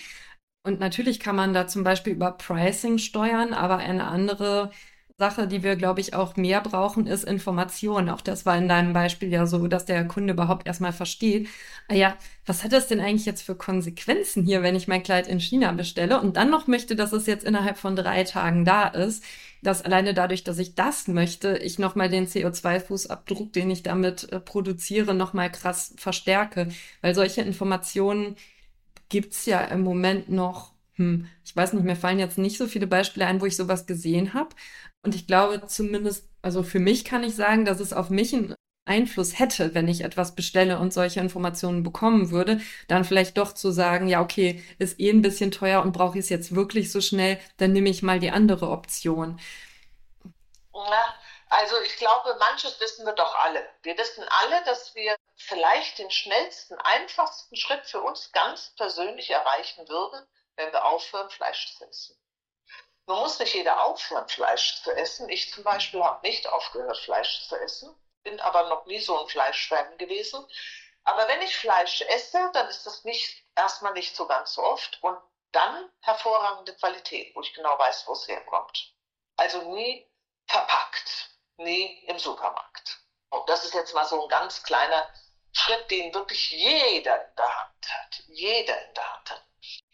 [0.64, 4.70] Und natürlich kann man da zum Beispiel über Pricing steuern, aber eine andere
[5.18, 8.11] Sache, die wir, glaube ich, auch mehr brauchen, ist Information.
[8.11, 11.48] Auch das war in deinem Beispiel ja so, dass der Kunde überhaupt erstmal versteht,
[11.88, 15.26] ah ja, was hat das denn eigentlich jetzt für Konsequenzen hier, wenn ich mein Kleid
[15.26, 18.88] in China bestelle und dann noch möchte, dass es jetzt innerhalb von drei Tagen da
[18.88, 19.24] ist,
[19.62, 24.38] dass alleine dadurch, dass ich das möchte, ich nochmal den CO2-Fußabdruck, den ich damit äh,
[24.38, 26.68] produziere, nochmal krass verstärke.
[27.00, 28.37] Weil solche Informationen
[29.09, 32.87] gibt's ja im Moment noch hm, ich weiß nicht, mir fallen jetzt nicht so viele
[32.87, 34.48] Beispiele ein, wo ich sowas gesehen habe.
[35.07, 38.57] Und ich glaube zumindest, also für mich kann ich sagen, dass es auf mich einen
[38.87, 43.71] Einfluss hätte, wenn ich etwas bestelle und solche Informationen bekommen würde, dann vielleicht doch zu
[43.71, 47.01] sagen, ja, okay, ist eh ein bisschen teuer und brauche ich es jetzt wirklich so
[47.01, 49.38] schnell, dann nehme ich mal die andere Option.
[50.73, 51.14] Na,
[51.51, 53.64] also ich glaube, manches wissen wir doch alle.
[53.85, 59.88] Wir wissen alle, dass wir vielleicht den schnellsten, einfachsten Schritt für uns ganz persönlich erreichen
[59.88, 62.16] würden, wenn wir aufhören, Fleisch zu essen.
[63.07, 65.29] Muss nicht jeder aufhören, Fleisch zu essen.
[65.29, 69.29] Ich zum Beispiel habe nicht aufgehört, Fleisch zu essen, bin aber noch nie so ein
[69.29, 70.45] Fleischschwein gewesen.
[71.05, 75.01] Aber wenn ich Fleisch esse, dann ist das nicht, erstmal nicht so ganz so oft
[75.05, 75.16] und
[75.53, 78.92] dann hervorragende Qualität, wo ich genau weiß, wo es herkommt.
[79.37, 80.11] Also nie
[80.49, 82.99] verpackt, nie im Supermarkt.
[83.31, 85.09] Und das ist jetzt mal so ein ganz kleiner
[85.53, 88.23] Schritt, den wirklich jeder in der Hand hat.
[88.27, 89.45] Jeder in der Hand hat.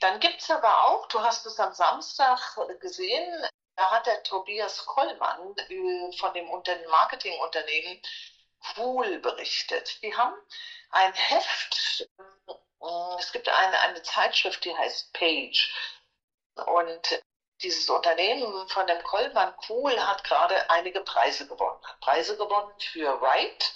[0.02, 2.38] Dann gibt es aber auch, du hast es am Samstag
[2.80, 6.46] gesehen, da hat der Tobias Kollmann äh, von dem
[6.90, 8.02] Marketingunternehmen
[8.76, 10.02] Cool berichtet.
[10.02, 10.36] Die haben
[10.90, 12.08] ein Heft
[12.82, 15.72] Mm, es gibt eine, eine Zeitschrift, die heißt Page.
[16.66, 17.22] Und
[17.62, 21.80] dieses Unternehmen von dem Kollmann Kuhl hat gerade einige Preise gewonnen.
[21.84, 23.72] Hat Preise gewonnen für Wright,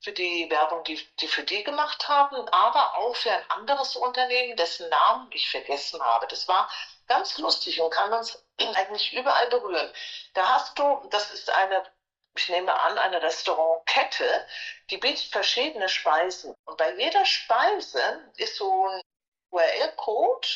[0.00, 4.56] für die Werbung, die, die für die gemacht haben, aber auch für ein anderes Unternehmen,
[4.56, 6.26] dessen Namen ich vergessen habe.
[6.28, 6.70] Das war
[7.06, 8.42] ganz lustig und kann uns
[8.74, 9.92] eigentlich überall berühren.
[10.34, 11.84] Da hast du, das ist eine,
[12.36, 14.46] ich nehme an, eine Restaurantkette,
[14.90, 16.54] die bietet verschiedene Speisen.
[16.64, 19.02] Und bei jeder Speise ist so ein
[19.50, 20.48] URL-Code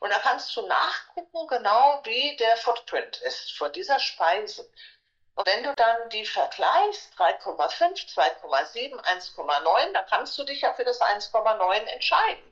[0.00, 4.70] und da kannst du nachgucken, genau wie der Footprint ist von dieser Speise.
[5.38, 10.82] Und wenn du dann die vergleichst, 3,5, 2,7, 1,9, dann kannst du dich ja für
[10.82, 12.42] das 1,9 entscheiden.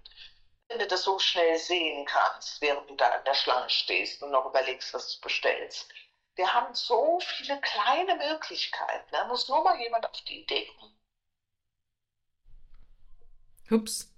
[0.69, 4.31] Wenn du das so schnell sehen kannst, während du da an der Schlange stehst und
[4.31, 5.89] noch überlegst, was du bestellst.
[6.37, 9.09] Wir haben so viele kleine Möglichkeiten.
[9.11, 10.97] Da muss nur mal jemand auf die Idee kommen.
[13.69, 14.15] Ups.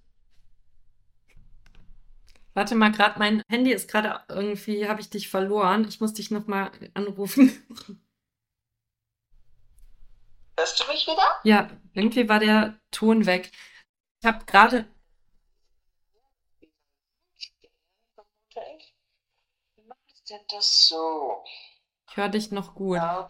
[2.53, 5.89] Warte mal, gerade mein Handy ist gerade irgendwie, habe ich dich verloren.
[5.89, 8.03] Ich muss dich nochmal anrufen.
[10.59, 11.41] Hörst du mich wieder?
[11.45, 13.53] Ja, irgendwie war der Ton weg.
[14.21, 14.93] Ich habe gerade.
[19.77, 21.45] Wie macht denn das so?
[22.11, 22.97] Ich höre dich noch gut.
[22.97, 23.29] Ja.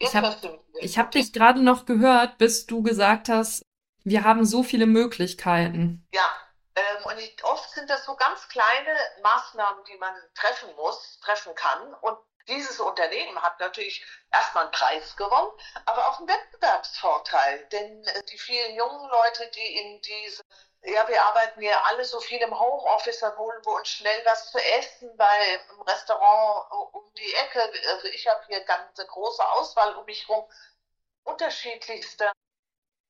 [0.00, 0.36] Ich habe
[0.82, 3.62] hab dich gerade noch gehört, bis du gesagt hast,
[4.02, 6.04] wir haben so viele Möglichkeiten.
[6.12, 6.28] Ja,
[6.74, 11.54] ähm, und ich, oft sind das so ganz kleine Maßnahmen, die man treffen muss, treffen
[11.54, 11.94] kann.
[12.00, 15.52] Und dieses Unternehmen hat natürlich erstmal einen Preis gewonnen,
[15.84, 17.66] aber auch einen Wettbewerbsvorteil.
[17.66, 20.42] Denn äh, die vielen jungen Leute, die in diese,
[20.82, 24.50] ja, wir arbeiten ja alle so viel im Homeoffice, dann holen wir uns schnell was
[24.50, 29.46] zu essen, weil im Restaurant um die Ecke, also ich habe hier ganz eine große
[29.50, 30.50] Auswahl um mich herum,
[31.24, 32.32] unterschiedlichste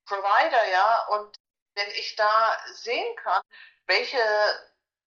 [0.05, 1.37] Provider, ja, und
[1.75, 3.41] wenn ich da sehen kann,
[3.87, 4.19] welche,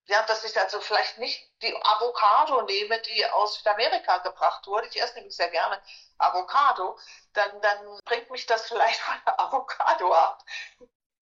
[0.07, 5.01] ja, dass ich also vielleicht nicht die Avocado nehme, die aus Südamerika gebracht wurde, ich
[5.01, 5.81] esse nämlich sehr gerne
[6.17, 6.97] Avocado,
[7.33, 10.43] dann, dann bringt mich das vielleicht von der Avocado ab.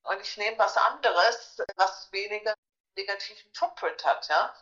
[0.03, 2.53] Und ich nehme was anderes, was weniger
[2.95, 4.53] negativen Footprint hat, ja.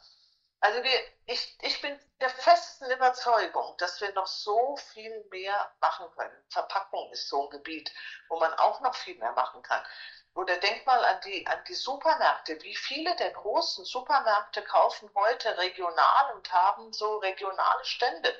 [0.63, 6.05] Also wir, ich, ich bin der festen Überzeugung, dass wir noch so viel mehr machen
[6.15, 6.45] können.
[6.49, 7.91] Verpackung ist so ein Gebiet,
[8.29, 9.83] wo man auch noch viel mehr machen kann.
[10.33, 12.61] Oder denk mal an die, an die Supermärkte.
[12.63, 18.33] Wie viele der großen Supermärkte kaufen heute regional und haben so regionale Stände?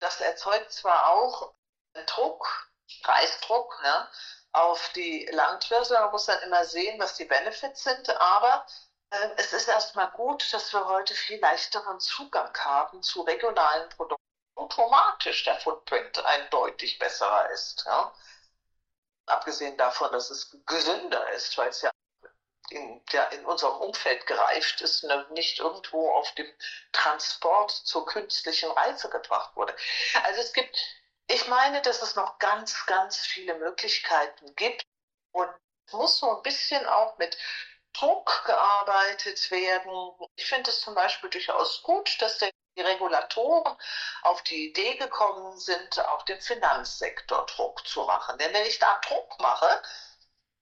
[0.00, 1.52] Das erzeugt zwar auch
[2.06, 2.70] Druck,
[3.02, 4.10] Preisdruck ja,
[4.52, 5.94] auf die Landwirte.
[5.94, 8.08] Man muss dann immer sehen, was die Benefits sind.
[8.16, 8.66] Aber
[9.10, 14.22] äh, es ist erstmal gut, dass wir heute viel leichteren Zugang haben zu regionalen Produkten.
[14.54, 17.84] Automatisch der Footprint ein deutlich besserer ist.
[17.86, 18.12] Ja.
[19.32, 21.90] Abgesehen davon, dass es gesünder ist, weil es ja
[22.70, 26.46] in, ja, in unserem Umfeld gereift ist, ne, nicht irgendwo auf dem
[26.92, 29.74] Transport zur künstlichen Reise gebracht wurde.
[30.24, 30.76] Also es gibt,
[31.28, 34.82] ich meine, dass es noch ganz, ganz viele Möglichkeiten gibt
[35.32, 35.48] und
[35.92, 37.36] muss so ein bisschen auch mit
[37.94, 40.12] Druck gearbeitet werden.
[40.36, 43.76] Ich finde es zum Beispiel durchaus gut, dass der die Regulatoren
[44.22, 48.38] auf die Idee gekommen sind, auch den Finanzsektor Druck zu machen.
[48.38, 49.82] Denn wenn ich da Druck mache,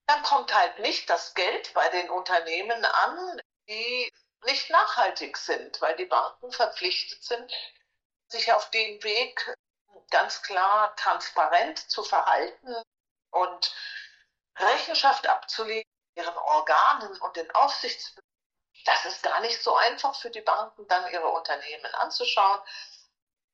[0.07, 4.13] dann kommt halt nicht das Geld bei den Unternehmen an, die
[4.45, 7.53] nicht nachhaltig sind, weil die Banken verpflichtet sind,
[8.29, 9.57] sich auf dem Weg
[10.11, 12.75] ganz klar transparent zu verhalten
[13.31, 13.75] und
[14.57, 18.30] Rechenschaft abzulegen ihren Organen und den Aufsichtsbehörden
[18.85, 22.61] das ist gar nicht so einfach für die Banken, dann ihre Unternehmen anzuschauen.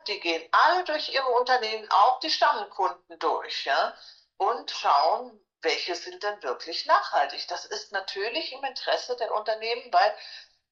[0.07, 3.97] Die gehen alle durch ihre Unternehmen, auch die Stammkunden durch, ja,
[4.37, 7.49] und schauen, welche sind denn wirklich nachhaltig.
[7.49, 10.17] Das ist natürlich im Interesse der Unternehmen, weil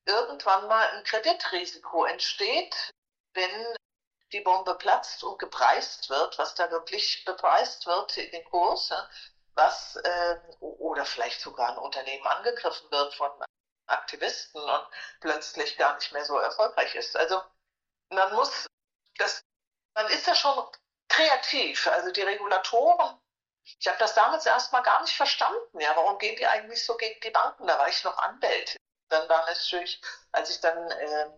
[0.07, 2.93] irgendwann mal ein Kreditrisiko entsteht,
[3.33, 3.77] wenn
[4.33, 8.93] die Bombe platzt und gepreist wird, was da wirklich bepreist wird in den Kurs,
[9.55, 13.31] was äh, oder vielleicht sogar ein Unternehmen angegriffen wird von
[13.87, 14.87] Aktivisten und
[15.21, 17.17] plötzlich gar nicht mehr so erfolgreich ist.
[17.17, 17.43] Also
[18.11, 18.67] man muss
[19.19, 19.45] das,
[19.95, 20.67] man ist ja schon
[21.09, 21.87] kreativ.
[21.87, 23.19] Also die Regulatoren,
[23.79, 25.81] ich habe das damals erstmal gar nicht verstanden.
[25.81, 27.67] Ja, warum gehen die eigentlich so gegen die Banken?
[27.67, 28.79] Da war ich noch Anwältin.
[29.09, 30.01] Dann war natürlich,
[30.33, 31.31] als ich dann äh,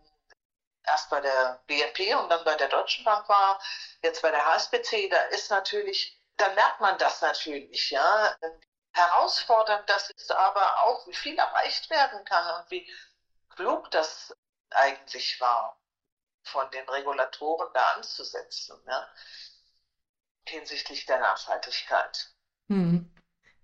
[0.85, 3.61] erst bei der BNP und dann bei der Deutschen Bank war,
[4.03, 8.37] jetzt bei der HSBC, da ist natürlich, da merkt man das natürlich, ja,
[8.97, 12.89] herausfordernd das ist aber auch, wie viel erreicht werden kann und wie
[13.51, 14.35] klug das
[14.71, 15.79] eigentlich war,
[16.45, 19.09] von den Regulatoren da anzusetzen, ja,
[20.49, 22.31] hinsichtlich der Nachhaltigkeit.
[22.69, 23.11] Hm.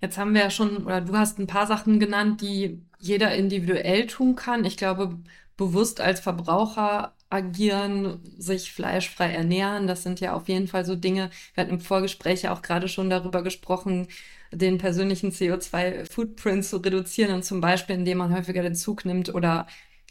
[0.00, 4.08] Jetzt haben wir ja schon, oder du hast ein paar Sachen genannt, die jeder individuell
[4.08, 4.64] tun kann.
[4.64, 5.16] Ich glaube,
[5.56, 11.30] bewusst als Verbraucher agieren, sich fleischfrei ernähren, das sind ja auf jeden Fall so Dinge.
[11.54, 14.08] Wir hatten im Vorgespräch ja auch gerade schon darüber gesprochen,
[14.52, 19.66] den persönlichen CO2-Footprint zu reduzieren und zum Beispiel, indem man häufiger den Zug nimmt oder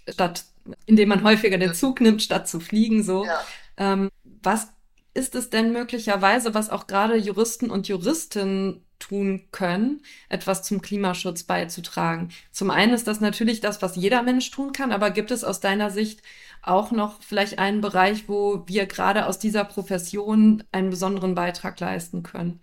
[0.10, 0.46] statt,
[0.86, 3.26] indem man häufiger den Zug nimmt, statt zu fliegen, so.
[3.26, 3.40] Ja.
[3.78, 4.70] Ähm, was
[5.14, 11.44] ist es denn möglicherweise, was auch gerade Juristen und Juristinnen tun können, etwas zum Klimaschutz
[11.44, 12.30] beizutragen?
[12.52, 15.60] Zum einen ist das natürlich das, was jeder Mensch tun kann, aber gibt es aus
[15.60, 16.22] deiner Sicht
[16.62, 22.24] auch noch vielleicht einen Bereich, wo wir gerade aus dieser Profession einen besonderen Beitrag leisten
[22.24, 22.60] können?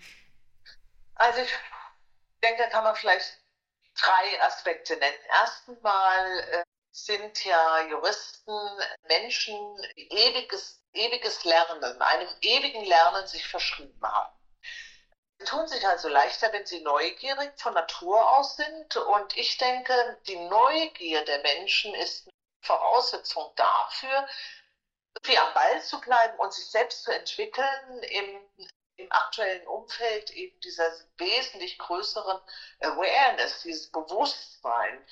[1.19, 1.51] Also ich
[2.49, 3.39] denke, da kann man vielleicht
[3.95, 5.19] drei Aspekte nennen.
[5.41, 8.53] Erstens äh, sind ja Juristen
[9.09, 9.57] Menschen,
[9.97, 14.35] die ewiges, ewiges Lernen, einem ewigen Lernen sich verschrieben haben.
[15.39, 18.97] Sie tun sich also leichter, wenn sie neugierig von Natur aus sind.
[18.97, 22.29] Und ich denke, die Neugier der Menschen ist
[22.63, 24.29] Voraussetzung dafür,
[25.15, 30.59] irgendwie am Ball zu bleiben und sich selbst zu entwickeln im, im aktuellen Umfeld eben
[30.61, 32.41] dieser wesentlich größeren
[32.81, 35.07] Awareness, dieses Bewusstsein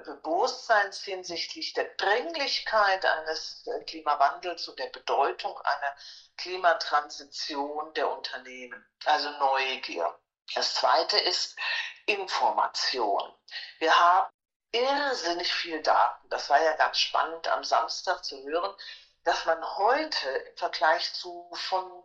[0.00, 5.96] Bewusstseins hinsichtlich der Dringlichkeit eines äh, Klimawandels und der Bedeutung einer
[6.36, 10.18] Klimatransition der Unternehmen, also Neugier.
[10.54, 11.56] Das zweite ist
[12.04, 13.34] Information.
[13.78, 14.30] Wir haben
[14.72, 16.28] irrsinnig viel Daten.
[16.28, 18.76] Das war ja ganz spannend am Samstag zu hören,
[19.24, 22.04] dass man heute im Vergleich zu von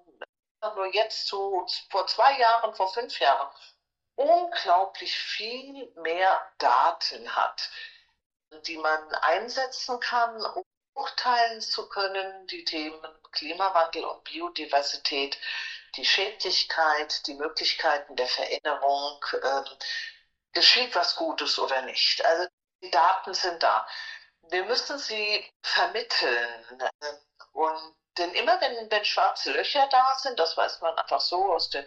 [0.70, 3.50] nur jetzt zu vor zwei Jahren, vor fünf Jahren
[4.16, 7.70] unglaublich viel mehr Daten hat,
[8.68, 15.38] die man einsetzen kann, um urteilen zu können, die Themen Klimawandel und Biodiversität,
[15.96, 19.64] die Schädlichkeit, die Möglichkeiten der Veränderung, äh,
[20.54, 22.24] geschieht was Gutes oder nicht.
[22.26, 22.48] Also
[22.84, 23.88] die Daten sind da.
[24.50, 26.82] Wir müssen sie vermitteln.
[27.54, 31.70] Und denn immer wenn, wenn schwarze Löcher da sind, das weiß man einfach so aus
[31.70, 31.86] den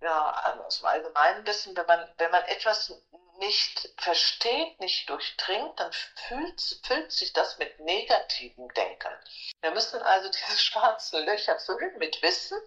[0.00, 2.92] ja, also aus dem allgemeinen Wissen, wenn man, wenn man etwas
[3.38, 9.12] nicht versteht, nicht durchdringt, dann fühlt, füllt sich das mit negativem Denken.
[9.60, 12.60] Wir müssen also diese schwarzen Löcher füllen mit Wissen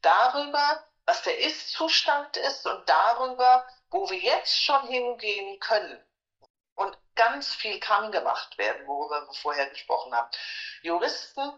[0.00, 6.04] darüber, was der Ist-Zustand ist und darüber, wo wir jetzt schon hingehen können.
[6.74, 10.30] Und ganz viel kann gemacht werden, worüber wir vorher gesprochen haben.
[10.82, 11.52] Juristen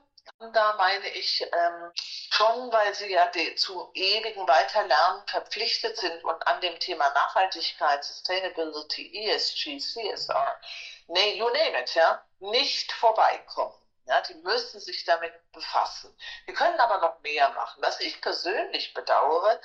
[0.52, 6.60] da meine ich ähm, schon, weil sie ja zum ewigen Weiterlernen verpflichtet sind und an
[6.60, 10.60] dem Thema Nachhaltigkeit, Sustainability, ESG, CSR,
[11.08, 13.74] nee, you name it, ja, nicht vorbeikommen.
[14.06, 16.14] Ja, die müssen sich damit befassen.
[16.44, 17.82] Wir können aber noch mehr machen.
[17.82, 19.58] Was ich persönlich bedauere,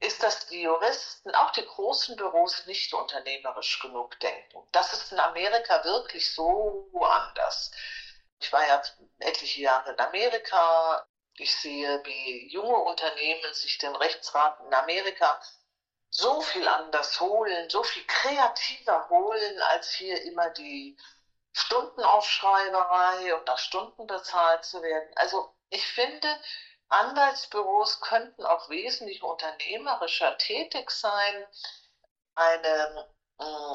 [0.00, 4.66] ist, dass die Juristen, auch die großen Büros, nicht unternehmerisch genug denken.
[4.72, 7.70] Das ist in Amerika wirklich so anders.
[8.40, 8.82] Ich war ja
[9.18, 11.06] etliche Jahre in Amerika.
[11.34, 15.40] Ich sehe, wie junge Unternehmen sich den Rechtsrat in Amerika
[16.10, 20.96] so viel anders holen, so viel kreativer holen, als hier immer die
[21.52, 25.10] Stundenaufschreiberei und nach Stunden bezahlt zu werden.
[25.16, 26.40] Also ich finde,
[26.88, 31.46] Anwaltsbüros könnten auch wesentlich unternehmerischer tätig sein.
[32.34, 33.06] Eine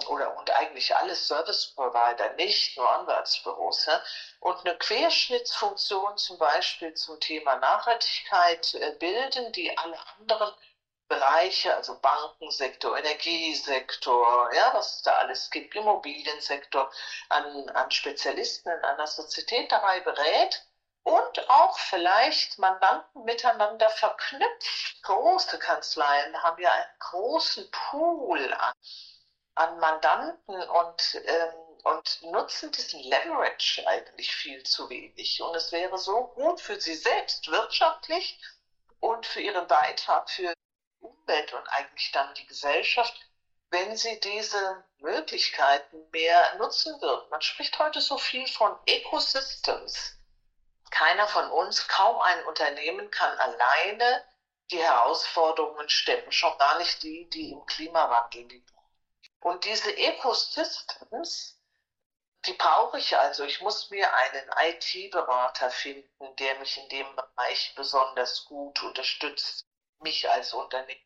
[0.07, 3.85] oder und eigentlich alle Service Provider, nicht nur Anwaltsbüros.
[3.85, 4.01] Ja?
[4.39, 10.53] Und eine Querschnittsfunktion zum Beispiel zum Thema Nachhaltigkeit äh, bilden, die alle anderen
[11.07, 16.91] Bereiche, also Bankensektor, Energiesektor, ja, was es da alles gibt, Immobiliensektor,
[17.29, 20.65] an, an Spezialisten in einer Sozietät dabei berät
[21.03, 25.03] und auch vielleicht Mandanten miteinander verknüpft.
[25.03, 28.73] Große Kanzleien haben ja einen großen Pool an
[29.55, 35.41] an Mandanten und, ähm, und nutzen diesen Leverage eigentlich viel zu wenig.
[35.41, 38.39] Und es wäre so gut für sie selbst wirtschaftlich
[38.99, 43.15] und für ihren Beitrag für die Umwelt und eigentlich dann die Gesellschaft,
[43.69, 47.29] wenn sie diese Möglichkeiten mehr nutzen würden.
[47.29, 50.17] Man spricht heute so viel von Ecosystems.
[50.91, 54.23] Keiner von uns, kaum ein Unternehmen kann alleine
[54.71, 58.74] die Herausforderungen stemmen, schon gar nicht die, die im Klimawandel liegen.
[59.45, 61.61] Und diese Ecosystems,
[62.47, 63.43] die brauche ich also.
[63.43, 69.67] Ich muss mir einen IT-Berater finden, der mich in dem Bereich besonders gut unterstützt,
[69.99, 70.99] mich als Unternehmen.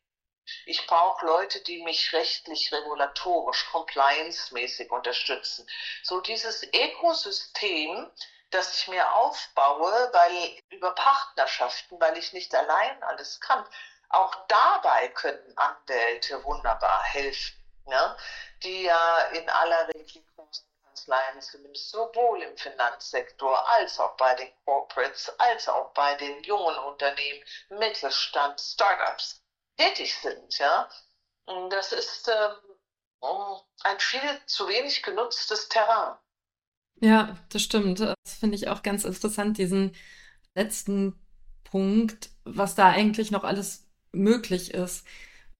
[0.64, 5.68] Ich brauche Leute, die mich rechtlich, regulatorisch, compliance-mäßig unterstützen.
[6.02, 8.10] So dieses Ökosystem,
[8.48, 13.66] das ich mir aufbaue, weil über Partnerschaften, weil ich nicht allein alles kann,
[14.10, 17.59] Auch dabei können Anwälte wunderbar helfen,
[17.90, 18.16] ne?
[18.62, 24.48] die ja in aller Regel großen Kanzleien zumindest sowohl im Finanzsektor als auch bei den
[24.64, 29.42] Corporates, als auch bei den jungen Unternehmen, Mittelstand, Startups
[29.76, 30.58] tätig sind.
[30.58, 30.88] Ja?
[31.70, 36.16] Das ist ähm, ein viel zu wenig genutztes Terrain.
[37.00, 38.00] Ja, das stimmt.
[38.00, 39.96] Das finde ich auch ganz interessant, diesen
[40.54, 41.18] letzten
[41.64, 45.06] Punkt, was da eigentlich noch alles möglich ist.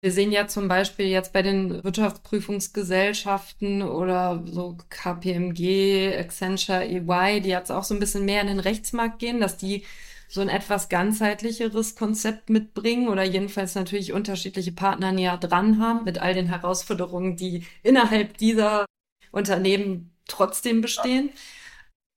[0.02, 7.50] Wir sehen ja zum Beispiel jetzt bei den Wirtschaftsprüfungsgesellschaften oder so KPMG, Accenture, EY, die
[7.50, 9.84] jetzt auch so ein bisschen mehr in den Rechtsmarkt gehen, dass die
[10.26, 16.18] so ein etwas ganzheitlicheres Konzept mitbringen oder jedenfalls natürlich unterschiedliche Partner näher dran haben mit
[16.18, 18.86] all den Herausforderungen, die innerhalb dieser
[19.32, 21.28] Unternehmen trotzdem bestehen.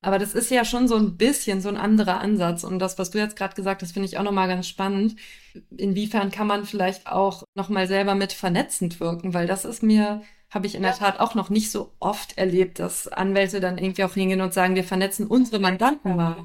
[0.04, 2.66] Aber das ist ja schon so ein bisschen so ein anderer Ansatz.
[2.66, 5.16] Und das, was du jetzt gerade gesagt hast, finde ich auch nochmal ganz spannend.
[5.78, 9.34] Inwiefern kann man vielleicht auch nochmal selber mit vernetzend wirken?
[9.34, 12.80] Weil das ist mir, habe ich in der Tat auch noch nicht so oft erlebt,
[12.80, 16.36] dass Anwälte dann irgendwie auch hingehen und sagen, wir vernetzen unsere Mandanten mal.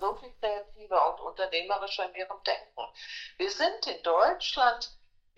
[0.00, 2.92] So viel kreativer und unternehmerischer in ihrem Denken.
[3.38, 4.90] Wir sind in Deutschland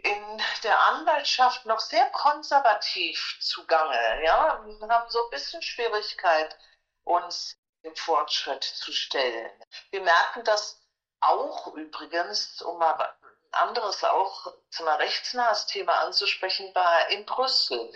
[0.05, 4.23] in der Anwaltschaft noch sehr konservativ zugange.
[4.23, 4.63] Ja?
[4.65, 6.57] Wir haben so ein bisschen Schwierigkeit,
[7.05, 9.51] uns dem Fortschritt zu stellen.
[9.91, 10.81] Wir merken das
[11.21, 17.93] auch übrigens, um mal ein anderes auch zum rechtsnahes Thema anzusprechen, war in Brüssel.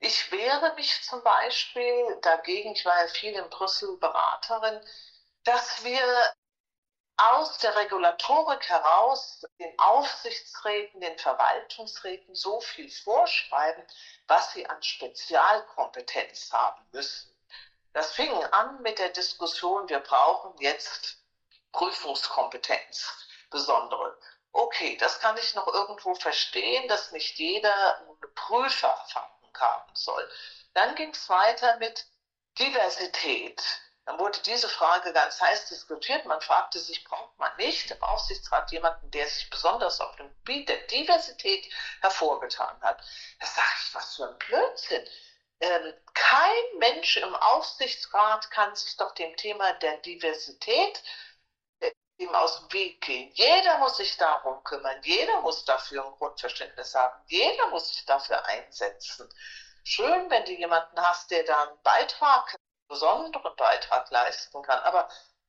[0.00, 4.80] Ich wehre mich zum Beispiel dagegen, ich war ja viel in Brüssel Beraterin,
[5.44, 6.34] dass wir
[7.18, 13.84] aus der Regulatorik heraus den Aufsichtsräten, den Verwaltungsräten so viel vorschreiben,
[14.28, 17.34] was sie an Spezialkompetenz haben müssen.
[17.92, 21.18] Das fing an mit der Diskussion, wir brauchen jetzt
[21.72, 23.12] Prüfungskompetenz,
[23.50, 24.16] besondere.
[24.52, 30.30] Okay, das kann ich noch irgendwo verstehen, dass nicht jeder eine Prüfererfahrung haben soll.
[30.74, 32.06] Dann ging es weiter mit
[32.58, 33.62] Diversität.
[34.08, 36.24] Dann wurde diese Frage ganz heiß diskutiert.
[36.24, 40.70] Man fragte sich, braucht man nicht im Aufsichtsrat jemanden, der sich besonders auf dem Gebiet
[40.70, 43.02] der Diversität hervorgetan hat?
[43.38, 45.06] Da sage ich, was für ein Blödsinn.
[45.60, 51.02] Ähm, kein Mensch im Aufsichtsrat kann sich doch dem Thema der Diversität
[51.80, 53.30] äh, ihm aus dem Weg gehen.
[53.34, 58.42] Jeder muss sich darum kümmern, jeder muss dafür ein Grundverständnis haben, jeder muss sich dafür
[58.46, 59.28] einsetzen.
[59.84, 64.80] Schön, wenn du jemanden hast, der da einen Beitrag besonderen Beitrag leisten kann.
[64.80, 65.08] Aber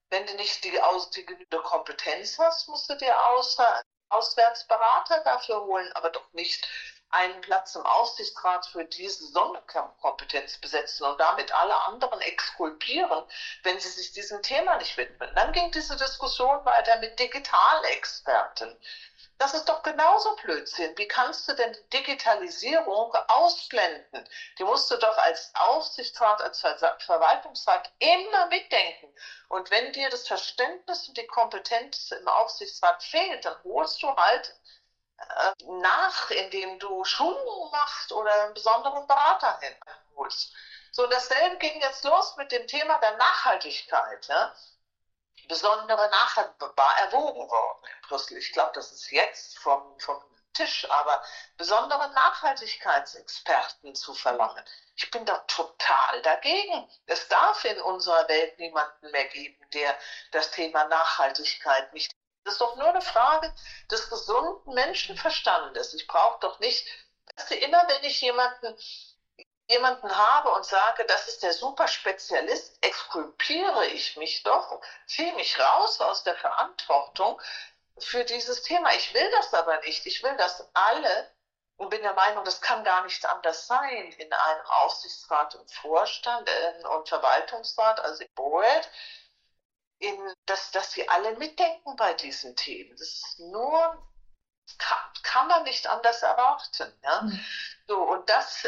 [0.09, 5.61] wenn du nicht die, aus, die genügende Kompetenz hast, musst du dir außer, Auswärtsberater dafür
[5.61, 6.67] holen, aber doch nicht
[7.11, 13.23] einen Platz im Aufsichtsrat für diese Sonderkompetenz besetzen und damit alle anderen exkulpieren,
[13.63, 15.33] wenn sie sich diesem Thema nicht widmen.
[15.35, 18.77] Dann ging diese Diskussion weiter mit Digitalexperten.
[19.39, 20.97] Das ist doch genauso Blödsinn.
[20.97, 24.29] Wie kannst du denn die Digitalisierung ausblenden?
[24.57, 29.07] Die musst du doch als Aufsichtsrat, als Ver Verwaltungsrat immer mitdenken.
[29.47, 34.59] Und wenn dir das Verständnis und die Kompetenz im Aufsichtsrat fehlt, dann holst du halt
[35.17, 40.53] äh, nach, indem du Schulungen machst oder einen besonderen Berater hinholst.
[40.91, 44.27] So, dasselbe ging jetzt los mit dem Thema der Nachhaltigkeit.
[44.27, 44.53] Ja?
[45.49, 46.09] Besondere
[46.75, 48.37] war erwogen worden in Brüssel.
[48.37, 50.23] Ich glaube, das ist jetzt vom, vom
[50.53, 51.21] Tisch, aber
[51.57, 54.63] besondere Nachhaltigkeitsexperten zu verlangen.
[54.95, 56.89] Ich bin da total dagegen.
[57.05, 59.97] Es darf in unserer Welt niemanden mehr geben, der
[60.31, 62.11] das Thema Nachhaltigkeit nicht.
[62.43, 63.53] Das ist doch nur eine Frage
[63.91, 65.93] des gesunden Menschenverstandes.
[65.93, 66.87] Ich brauche doch nicht,
[67.49, 68.77] immer wenn ich jemanden
[69.69, 76.01] jemanden habe und sage, das ist der Superspezialist, exkulpiere ich mich doch, ziehe mich raus
[76.01, 77.39] aus der Verantwortung
[77.99, 78.93] für dieses Thema.
[78.95, 80.05] Ich will das aber nicht.
[80.07, 81.31] Ich will, dass alle,
[81.77, 86.49] und bin der Meinung, das kann gar nicht anders sein, in einem Aufsichtsrat und Vorstand
[86.49, 88.89] äh, und Verwaltungsrat, also im Board,
[89.99, 92.97] in, dass, dass sie alle mitdenken bei diesen Themen.
[92.97, 94.03] Das ist nur,
[94.79, 96.91] kann, kann man nicht anders erwarten.
[97.03, 97.21] Ja?
[97.21, 97.45] Mhm.
[97.87, 98.65] So, und das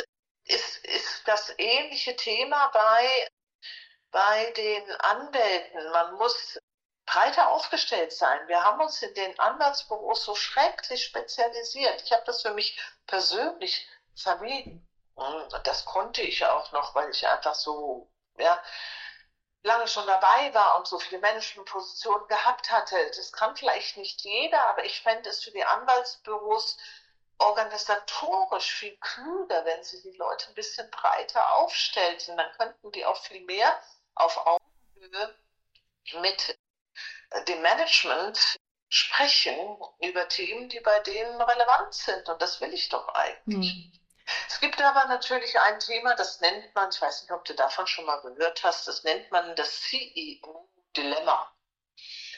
[0.52, 3.28] ist, ist das ähnliche Thema bei,
[4.12, 5.92] bei den Anwälten.
[5.92, 6.60] Man muss
[7.06, 8.48] breiter aufgestellt sein.
[8.48, 12.02] Wir haben uns in den Anwaltsbüros so schrecklich spezialisiert.
[12.04, 14.88] Ich habe das für mich persönlich vermieden.
[15.16, 18.62] Und das konnte ich auch noch, weil ich einfach so ja,
[19.64, 22.96] lange schon dabei war und so viele Managementpositionen gehabt hatte.
[23.16, 26.78] Das kann vielleicht nicht jeder, aber ich fände es für die Anwaltsbüros
[27.42, 32.38] organisatorisch viel klüger, wenn sie die Leute ein bisschen breiter aufstellten.
[32.38, 33.82] Dann könnten die auch viel mehr
[34.16, 35.36] auf Augenhöhe
[36.22, 36.58] mit
[37.48, 38.58] dem Management
[38.90, 42.28] sprechen über Themen, die bei denen relevant sind.
[42.30, 43.74] Und das will ich doch eigentlich.
[43.74, 44.02] Mhm.
[44.48, 47.88] Es gibt aber natürlich ein Thema, das nennt man, ich weiß nicht, ob du davon
[47.88, 51.52] schon mal gehört hast, das nennt man das CEO-Dilemma.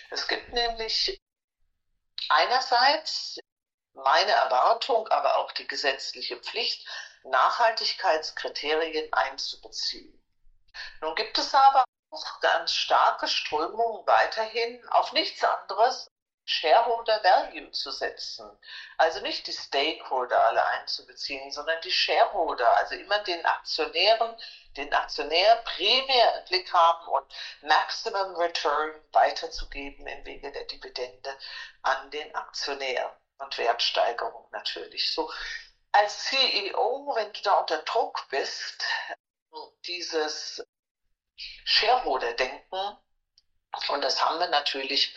[0.09, 1.21] Es gibt nämlich
[2.29, 3.39] einerseits
[3.93, 6.87] meine Erwartung, aber auch die gesetzliche Pflicht,
[7.23, 10.19] Nachhaltigkeitskriterien einzubeziehen.
[11.01, 16.07] Nun gibt es aber auch ganz starke Strömungen weiterhin auf nichts anderes
[16.45, 18.49] Shareholder Value zu setzen.
[18.97, 24.35] Also nicht die Stakeholder alle einzubeziehen, sondern die Shareholder, also immer den Aktionären,
[24.75, 31.37] den Aktionär primär im Blick haben und Maximum Return weiterzugeben im Wege der Dividende
[31.81, 35.11] an den Aktionär und Wertsteigerung natürlich.
[35.11, 35.31] So
[35.91, 38.83] als CEO, wenn du da unter Druck bist,
[39.85, 40.65] dieses
[41.65, 42.97] Shareholder-Denken,
[43.89, 45.15] und das haben wir natürlich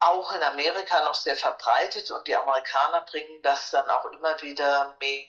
[0.00, 4.96] auch in Amerika noch sehr verbreitet und die Amerikaner bringen das dann auch immer wieder
[5.00, 5.26] mehr.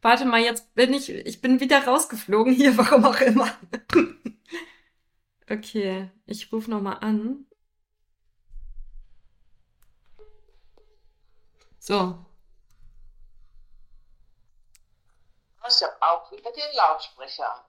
[0.00, 3.50] Warte mal, jetzt bin ich, ich bin wieder rausgeflogen hier, warum auch immer.
[5.50, 7.47] okay, ich rufe nochmal an.
[11.88, 12.14] So.
[15.66, 17.66] Ich habe auch wieder den Lautsprecher.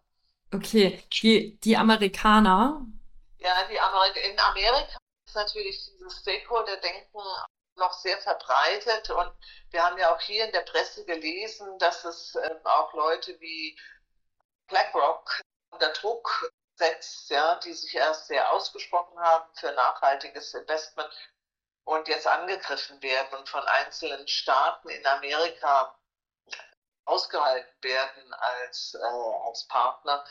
[0.54, 2.86] Okay, die, die Amerikaner
[3.38, 7.22] ja, die Amerika in Amerika ist natürlich dieses Stakeholder-Denken
[7.76, 9.32] noch sehr verbreitet und
[9.70, 13.80] wir haben ja auch hier in der Presse gelesen, dass es ähm, auch Leute wie
[14.68, 15.40] BlackRock
[15.70, 21.10] unter Druck setzt, ja, die sich erst sehr ausgesprochen haben für nachhaltiges Investment
[21.90, 25.96] und jetzt angegriffen werden und von einzelnen Staaten in Amerika
[27.06, 30.24] ausgehalten werden als, äh, als Partner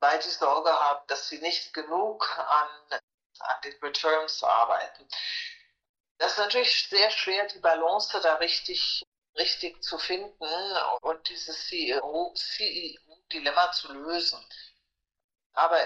[0.00, 3.00] weil sie Sorge haben, dass sie nicht genug an,
[3.38, 5.08] an den Returns arbeiten.
[6.18, 9.04] Das ist natürlich sehr schwer, die Balance da richtig,
[9.36, 10.48] richtig zu finden
[11.02, 14.42] und dieses CEO-Dilemma CEO zu lösen.
[15.52, 15.78] Aber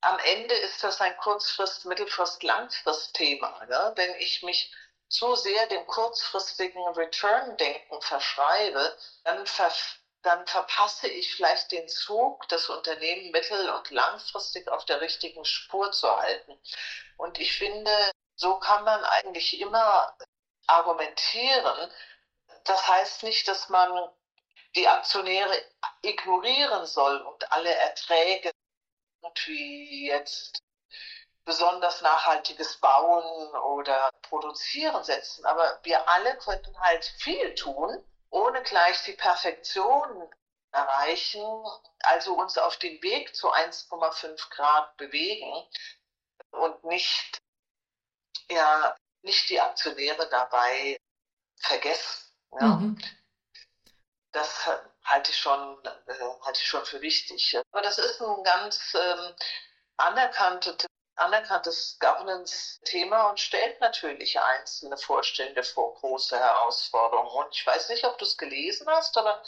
[0.00, 3.64] am Ende ist das ein Kurzfrist-, Mittelfrist-, Langfrist-Thema.
[3.66, 3.92] Ne?
[3.96, 4.72] Wenn ich mich
[5.08, 9.72] zu sehr dem kurzfristigen Return-Denken verschreibe, dann ver
[10.22, 15.92] dann verpasse ich vielleicht den Zug, das Unternehmen mittel- und langfristig auf der richtigen Spur
[15.92, 16.58] zu halten.
[17.16, 17.92] Und ich finde,
[18.34, 20.16] so kann man eigentlich immer
[20.66, 21.90] argumentieren.
[22.64, 24.10] Das heißt nicht, dass man
[24.74, 25.64] die Aktionäre
[26.02, 28.50] ignorieren soll und alle Erträge
[29.48, 30.62] wie jetzt
[31.44, 33.24] besonders nachhaltiges Bauen
[33.56, 35.46] oder Produzieren setzen.
[35.46, 40.28] Aber wir alle könnten halt viel tun, ohne gleich die Perfektion
[40.72, 41.64] erreichen,
[42.00, 45.66] also uns auf den Weg zu 1,5 Grad bewegen
[46.50, 47.38] und nicht,
[48.50, 50.98] ja, nicht die Aktionäre dabei
[51.56, 52.32] vergessen.
[52.60, 52.66] Ja.
[52.66, 52.98] Mhm.
[54.32, 54.68] Das
[55.08, 57.58] halte ich schon, äh, halte ich schon für wichtig.
[57.72, 59.34] Aber das ist ein ganz ähm,
[59.96, 60.86] anerkanntes
[61.18, 67.28] anerkanntes Governance-Thema und stellt natürlich einzelne Vorstände vor große Herausforderungen.
[67.28, 69.42] Und ich weiß nicht, ob du es gelesen hast, aber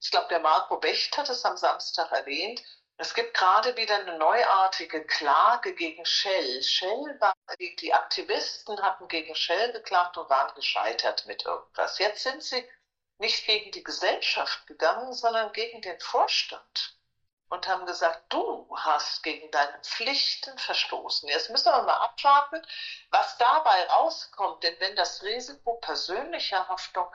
[0.00, 2.62] ich glaube, der Marco Becht hat es am Samstag erwähnt.
[2.98, 6.62] Es gibt gerade wieder eine neuartige Klage gegen Shell.
[6.62, 11.98] Shell war, die, Aktivisten hatten gegen Shell geklagt und waren gescheitert mit irgendwas.
[11.98, 12.66] Jetzt sind sie
[13.18, 16.96] nicht gegen die Gesellschaft gegangen, sondern gegen den Vorstand
[17.48, 21.28] und haben gesagt, du hast gegen deine Pflichten verstoßen.
[21.28, 22.60] Jetzt müssen wir mal abwarten,
[23.10, 24.62] was dabei rauskommt.
[24.62, 27.06] Denn wenn das Risiko persönlicher Haftung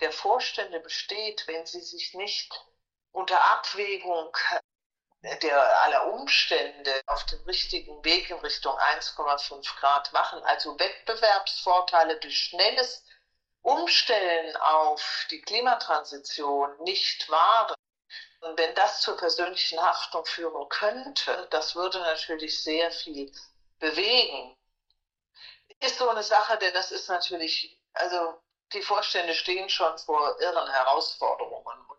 [0.00, 2.52] der Vorstände besteht, wenn sie sich nicht
[3.12, 4.34] unter Abwägung
[5.22, 12.38] der aller Umstände auf dem richtigen Weg in Richtung 1,5 Grad machen, also Wettbewerbsvorteile durch
[12.38, 13.04] schnelles
[13.62, 17.76] Umstellen auf die Klimatransition nicht wahren,
[18.40, 23.30] und wenn das zur persönlichen Haftung führen könnte, das würde natürlich sehr viel
[23.78, 24.56] bewegen.
[25.80, 28.40] Ist so eine Sache, denn das ist natürlich, also
[28.72, 31.86] die Vorstände stehen schon vor irren Herausforderungen.
[31.88, 31.98] Und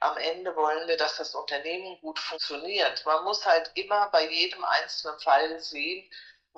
[0.00, 3.04] am Ende wollen wir, dass das Unternehmen gut funktioniert.
[3.04, 6.08] Man muss halt immer bei jedem einzelnen Fall sehen,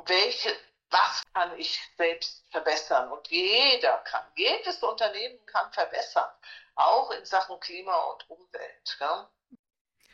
[0.07, 0.55] welche,
[0.95, 3.11] was kann ich selbst verbessern?
[3.11, 6.31] Und jeder kann, jedes Unternehmen kann verbessern
[6.77, 8.97] auch in Sachen Klima und Umwelt.
[9.01, 9.29] Ja?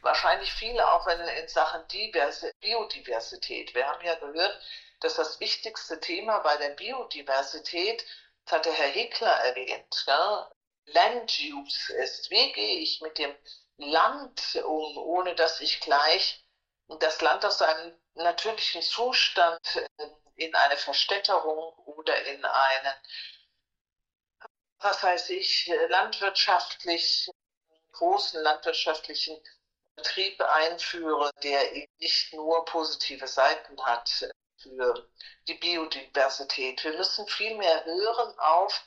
[0.00, 3.74] Wahrscheinlich viele auch in, in Sachen Diverse, Biodiversität.
[3.74, 4.58] Wir haben ja gehört,
[5.00, 8.04] dass das wichtigste Thema bei der Biodiversität,
[8.44, 10.50] das hat der Herr Hickler erwähnt, ja?
[10.86, 12.30] Land Use ist.
[12.30, 13.34] Wie gehe ich mit dem
[13.76, 16.42] Land um, ohne dass ich gleich
[16.98, 19.60] das Land aus einem natürlichen Zustand
[19.98, 20.08] äh,
[20.40, 22.94] in eine Verstädterung oder in einen,
[24.78, 27.28] was weiß ich, landwirtschaftlich,
[27.92, 29.38] großen landwirtschaftlichen
[29.96, 35.10] Betrieb einführe, der eben nicht nur positive Seiten hat für
[35.46, 36.82] die Biodiversität.
[36.84, 38.82] Wir müssen viel mehr hören auf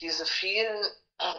[0.00, 0.86] diese vielen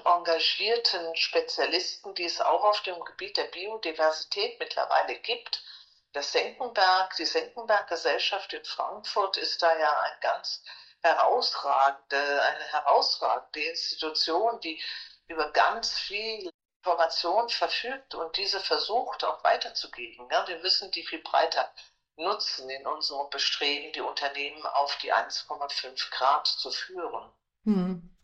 [0.03, 5.63] engagierten Spezialisten, die es auch auf dem Gebiet der Biodiversität mittlerweile gibt.
[6.11, 10.63] Das Senckenberg, die Senckenberg-Gesellschaft in Frankfurt ist da ja ein ganz
[11.01, 14.81] herausragende, eine herausragende Institution, die
[15.27, 16.51] über ganz viel
[16.81, 20.27] Information verfügt und diese versucht auch weiterzugeben.
[20.31, 21.71] Ja, wir müssen die viel breiter
[22.15, 27.31] nutzen in unserem Bestreben, die Unternehmen auf die 1,5 Grad zu führen.
[27.65, 28.17] Hm.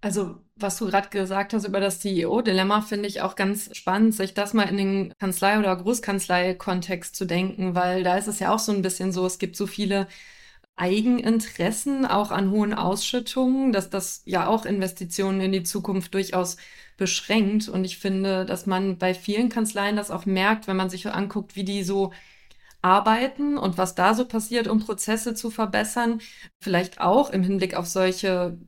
[0.00, 4.32] Also, was du gerade gesagt hast über das CEO-Dilemma, finde ich auch ganz spannend, sich
[4.32, 8.60] das mal in den Kanzlei- oder Großkanzlei-Kontext zu denken, weil da ist es ja auch
[8.60, 10.06] so ein bisschen so, es gibt so viele
[10.76, 16.56] Eigeninteressen auch an hohen Ausschüttungen, dass das ja auch Investitionen in die Zukunft durchaus
[16.96, 17.68] beschränkt.
[17.68, 21.56] Und ich finde, dass man bei vielen Kanzleien das auch merkt, wenn man sich anguckt,
[21.56, 22.12] wie die so
[22.82, 26.20] arbeiten und was da so passiert, um Prozesse zu verbessern.
[26.60, 28.58] Vielleicht auch im Hinblick auf solche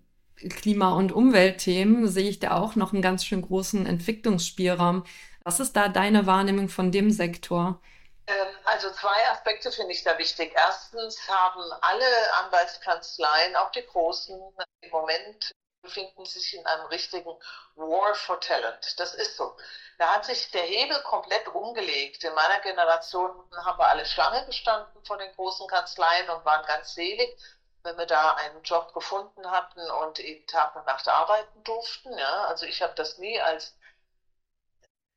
[0.49, 5.05] Klima- und Umweltthemen sehe ich da auch noch einen ganz schön großen Entwicklungsspielraum.
[5.45, 7.81] Was ist da deine Wahrnehmung von dem Sektor?
[8.27, 10.53] Ähm, also zwei Aspekte finde ich da wichtig.
[10.55, 14.39] Erstens haben alle Anwaltskanzleien, auch die großen,
[14.83, 17.31] im Moment befinden sich in einem richtigen
[17.75, 18.95] War for Talent.
[18.99, 19.57] Das ist so.
[19.99, 22.23] Da hat sich der Hebel komplett umgelegt.
[22.25, 26.95] In meiner Generation haben wir alle Schlange gestanden vor den großen Kanzleien und waren ganz
[26.95, 27.37] selig
[27.83, 32.17] wenn wir da einen Job gefunden hatten und eben Tag und Nacht arbeiten durften.
[32.17, 33.75] Ja, also ich habe das nie als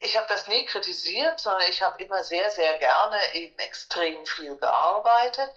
[0.04, 4.58] ich habe das nie kritisiert, sondern ich habe immer sehr, sehr gerne eben extrem viel
[4.58, 5.50] gearbeitet.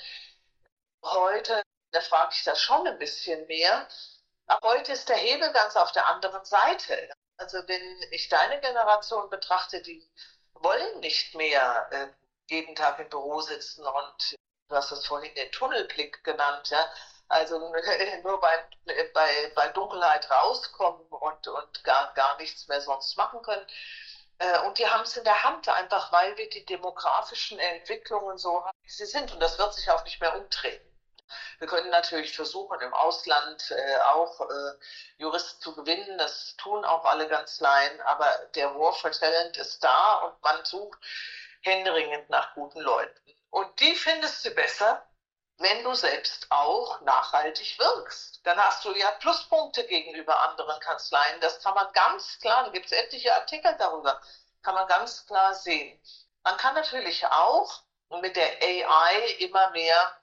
[1.03, 3.89] Heute, da frage ich das schon ein bisschen mehr.
[4.47, 7.11] Aber heute ist der Hebel ganz auf der anderen Seite.
[7.39, 10.09] Also wenn ich deine Generation betrachte, die
[10.55, 12.09] wollen nicht mehr äh,
[12.49, 14.37] jeden Tag im Büro sitzen und
[14.69, 16.93] du hast es vorhin den Tunnelblick genannt, ja.
[17.29, 17.59] Also
[18.23, 18.65] nur bei,
[19.13, 23.67] bei, bei Dunkelheit rauskommen und, und gar, gar nichts mehr sonst machen können.
[24.39, 28.65] Äh, und die haben es in der Hand, einfach weil wir die demografischen Entwicklungen so
[28.65, 29.33] haben, wie sie sind.
[29.33, 30.81] Und das wird sich auch nicht mehr umdrehen.
[31.59, 34.73] Wir können natürlich versuchen, im Ausland äh, auch äh,
[35.19, 36.19] Juristen zu gewinnen.
[36.19, 38.01] Das tun auch alle Kanzleien.
[38.03, 40.99] Aber der War for Talent ist da und man sucht
[41.63, 43.36] händeringend nach guten Leuten.
[43.51, 45.07] Und die findest du besser,
[45.59, 48.41] wenn du selbst auch nachhaltig wirkst.
[48.45, 51.41] Dann hast du ja Pluspunkte gegenüber anderen Kanzleien.
[51.41, 54.21] Das kann man ganz klar, da gibt es etliche Artikel darüber,
[54.63, 55.99] kann man ganz klar sehen.
[56.45, 57.83] Man kann natürlich auch
[58.21, 60.21] mit der AI immer mehr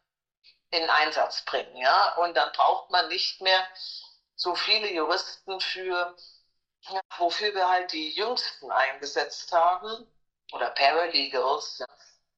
[0.69, 3.67] in Einsatz bringen, ja, und dann braucht man nicht mehr
[4.35, 6.15] so viele Juristen für,
[7.17, 10.07] wofür wir halt die Jüngsten eingesetzt haben,
[10.51, 11.85] oder Paralegals, ja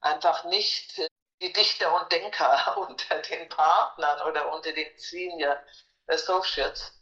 [0.06, 1.02] einfach nicht
[1.42, 5.62] die Dichter und Denker unter den Partnern oder unter den Senior
[6.08, 6.94] Associates.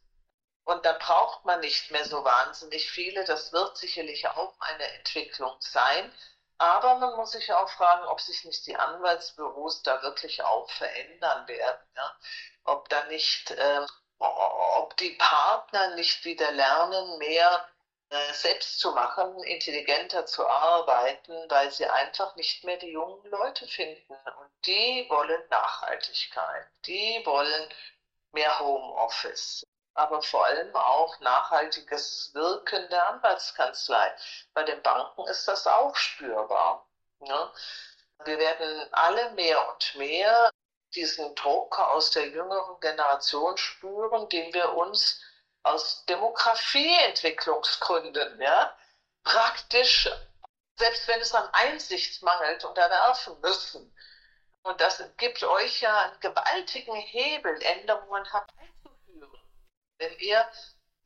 [0.65, 3.25] Und dann braucht man nicht mehr so wahnsinnig viele.
[3.25, 6.13] Das wird sicherlich auch eine Entwicklung sein.
[6.57, 11.45] Aber man muss sich auch fragen, ob sich nicht die Anwaltsbüros da wirklich auch verändern
[11.49, 11.85] werden.
[11.97, 12.17] Ja?
[12.63, 13.85] Ob da nicht, äh,
[14.19, 17.67] ob die Partner nicht wieder lernen, mehr
[18.33, 24.13] selbst zu machen, intelligenter zu arbeiten, weil sie einfach nicht mehr die jungen Leute finden.
[24.13, 27.69] Und die wollen Nachhaltigkeit, die wollen
[28.31, 34.15] mehr Homeoffice, aber vor allem auch nachhaltiges Wirken der Anwaltskanzlei.
[34.53, 36.87] Bei den Banken ist das auch spürbar.
[37.19, 37.51] Ne?
[38.25, 40.49] Wir werden alle mehr und mehr
[40.95, 45.21] diesen Druck aus der jüngeren Generation spüren, den wir uns
[45.63, 48.75] aus Demografieentwicklungsgründen, ja,
[49.23, 50.09] praktisch,
[50.77, 53.95] selbst wenn es an Einsicht mangelt, unterwerfen müssen.
[54.63, 59.39] Und das gibt euch ja einen gewaltigen Hebel, Änderungen herbeizuführen.
[59.97, 60.49] Wenn ihr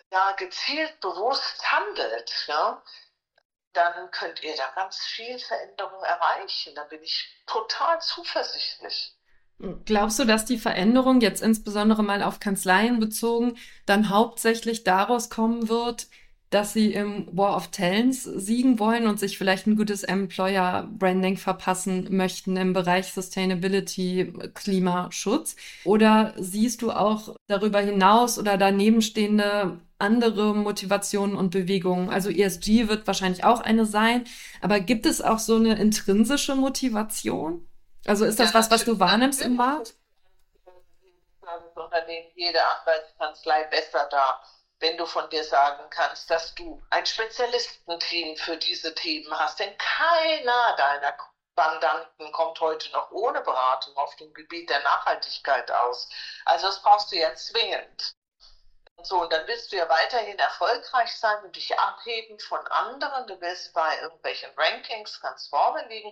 [0.09, 2.83] da gezielt bewusst handelt, ja,
[3.73, 6.73] dann könnt ihr da ganz viel Veränderung erreichen.
[6.75, 9.16] Da bin ich total zuversichtlich.
[9.85, 13.53] Glaubst du, dass die Veränderung jetzt insbesondere mal auf Kanzleien bezogen
[13.87, 16.07] dann hauptsächlich daraus kommen wird,
[16.49, 22.15] dass sie im War of Talents siegen wollen und sich vielleicht ein gutes Employer-Branding verpassen
[22.15, 25.55] möchten im Bereich Sustainability, Klimaschutz?
[25.83, 32.09] Oder siehst du auch darüber hinaus oder daneben stehende andere Motivationen und Bewegungen?
[32.09, 34.23] Also ESG wird wahrscheinlich auch eine sein,
[34.61, 37.66] aber gibt es auch so eine intrinsische Motivation?
[38.05, 39.93] Also ist das ja, was, was du wahrnimmst im Markt?
[41.75, 44.41] Unternehmen, jede Anwaltskanzlei besser da
[44.79, 49.59] wenn du von dir sagen kannst, dass du ein Spezialistenteam für diese Themen hast.
[49.59, 51.17] Denn keiner deiner
[51.55, 56.07] Mandanten kommt heute noch ohne Beratung auf dem Gebiet der Nachhaltigkeit aus.
[56.45, 58.15] Also das brauchst du ja zwingend.
[58.95, 63.27] Und so, und dann willst du ja weiterhin erfolgreich sein und dich abheben von anderen.
[63.27, 66.11] Du willst bei irgendwelchen Rankings ganz vorne liegen.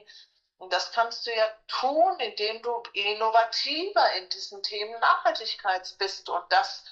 [0.58, 6.44] Und das kannst du ja tun, indem du innovativer in diesen Themen Nachhaltigkeit bist und
[6.50, 6.86] das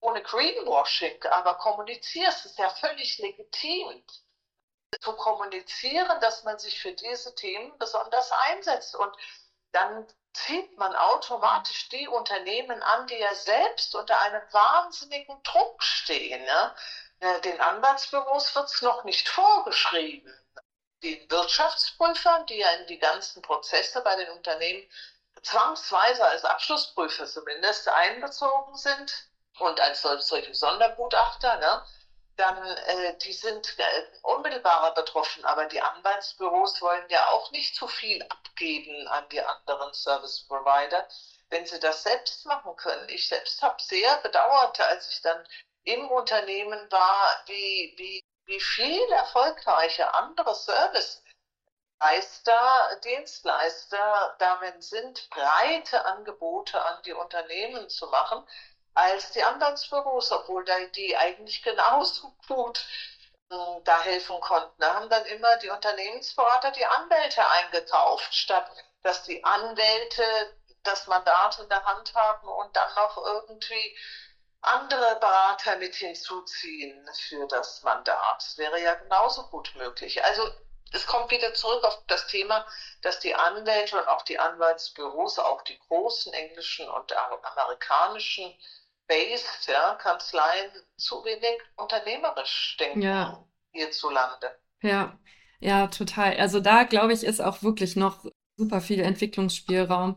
[0.00, 4.04] ohne Greenwashing, aber kommunizierst, ist ja völlig legitim
[5.00, 8.94] zu kommunizieren, dass man sich für diese Themen besonders einsetzt.
[8.96, 9.14] Und
[9.72, 16.44] dann zieht man automatisch die Unternehmen an, die ja selbst unter einem wahnsinnigen Druck stehen.
[16.44, 16.74] Ja?
[17.40, 20.32] Den Anwaltsbüros wird es noch nicht vorgeschrieben.
[21.02, 24.82] Den Wirtschaftsprüfern, die ja in die ganzen Prozesse bei den Unternehmen
[25.42, 29.12] zwangsweise als Abschlussprüfer zumindest einbezogen sind,
[29.58, 31.84] und als solche Sondergutachter, ne,
[32.36, 37.86] dann äh, die sind äh, unmittelbarer betroffen, aber die Anwaltsbüros wollen ja auch nicht zu
[37.86, 41.06] viel abgeben an die anderen Service Provider,
[41.50, 43.08] wenn sie das selbst machen können.
[43.08, 45.46] Ich selbst habe sehr bedauert, als ich dann
[45.84, 51.22] im Unternehmen war, wie, wie, wie viel erfolgreiche andere Service
[52.00, 58.46] Leister, Dienstleister darin sind, breite Angebote an die Unternehmen zu machen
[58.92, 62.84] als die Anwaltsbüros, obwohl die eigentlich genauso gut
[63.50, 64.80] äh, da helfen konnten.
[64.80, 68.70] Da haben dann immer die Unternehmensberater die Anwälte eingekauft, statt
[69.02, 70.22] dass die Anwälte
[70.82, 73.96] das Mandat in der Hand haben und dann noch irgendwie
[74.66, 78.36] andere Berater mit hinzuziehen für das Mandat.
[78.38, 80.22] Das wäre ja genauso gut möglich.
[80.24, 80.42] Also
[80.92, 82.64] es kommt wieder zurück auf das Thema,
[83.02, 87.12] dass die Anwälte und auch die Anwaltsbüros, auch die großen englischen und
[87.56, 88.54] amerikanischen
[89.06, 93.44] based, ja, Kanzleien zu wenig unternehmerisch denken ja.
[93.72, 94.56] hierzulande.
[94.82, 95.18] Ja,
[95.60, 96.36] ja, total.
[96.36, 98.24] Also da glaube ich, ist auch wirklich noch
[98.56, 100.16] super viel Entwicklungsspielraum.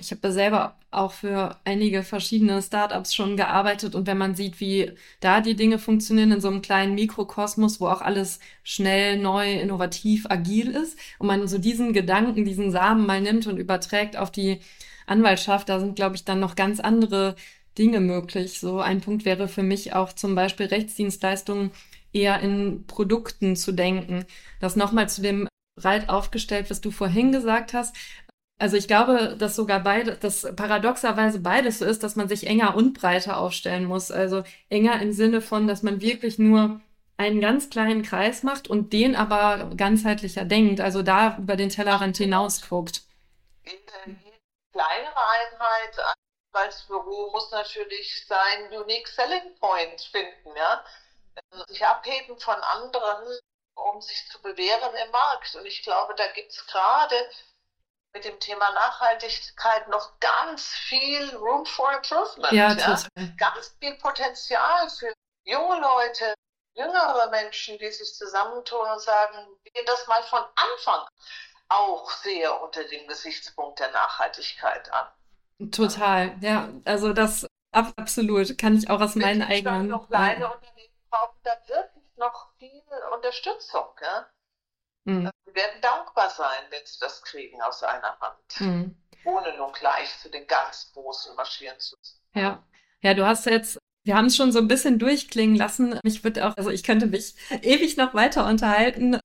[0.00, 4.58] Ich habe da selber auch für einige verschiedene Startups schon gearbeitet und wenn man sieht,
[4.58, 9.60] wie da die Dinge funktionieren in so einem kleinen Mikrokosmos, wo auch alles schnell, neu,
[9.60, 14.30] innovativ, agil ist und man so diesen Gedanken, diesen Samen mal nimmt und überträgt auf
[14.30, 14.60] die
[15.06, 17.36] Anwaltschaft, da sind, glaube ich, dann noch ganz andere
[17.78, 18.58] Dinge möglich.
[18.58, 21.72] So ein Punkt wäre für mich auch zum Beispiel Rechtsdienstleistungen
[22.12, 24.24] eher in Produkten zu denken.
[24.60, 27.94] Das nochmal zu dem breit aufgestellt, was du vorhin gesagt hast.
[28.60, 32.76] Also ich glaube, dass sogar beide, dass paradoxerweise beides so ist, dass man sich enger
[32.76, 34.10] und breiter aufstellen muss.
[34.10, 36.78] Also enger im Sinne von, dass man wirklich nur
[37.16, 40.82] einen ganz kleinen Kreis macht und den aber ganzheitlicher denkt.
[40.82, 43.00] Also da über den Tellerrand hinaus guckt.
[43.64, 44.18] Jede
[44.72, 46.14] kleinere Einheit
[46.52, 50.84] Anwaltsbüro muss natürlich sein Unique Selling Point finden, ja.
[51.66, 53.38] Sich abheben von anderen,
[53.74, 55.54] um sich zu bewähren im Markt.
[55.54, 57.16] Und ich glaube, da gibt es gerade
[58.12, 62.52] mit dem Thema Nachhaltigkeit noch ganz viel Room for Improvement.
[62.52, 62.98] Ja, ja?
[63.36, 65.12] Ganz viel Potenzial für
[65.44, 66.34] junge Leute,
[66.74, 71.06] jüngere Menschen, die sich zusammentun und sagen, wir das mal von Anfang
[71.68, 75.70] auch sehr unter dem Gesichtspunkt der Nachhaltigkeit an.
[75.70, 76.68] Total, ja.
[76.84, 79.88] Also das absolut kann ich auch aus meinen eigenen.
[79.88, 80.52] Noch kleine.
[80.52, 82.82] Unternehmen brauchen da wirklich noch viel
[83.14, 83.86] Unterstützung.
[84.00, 84.26] Ja?
[85.04, 85.30] Mhm.
[85.46, 88.96] Sie werden dankbar sein, wenn sie das kriegen aus einer Hand, mhm.
[89.24, 91.96] ohne nun gleich zu den ganz großen marschieren zu
[92.34, 92.62] Ja.
[93.02, 96.00] Ja, du hast jetzt wir haben es schon so ein bisschen durchklingen lassen.
[96.04, 99.20] Ich würde auch, also ich könnte mich ewig noch weiter unterhalten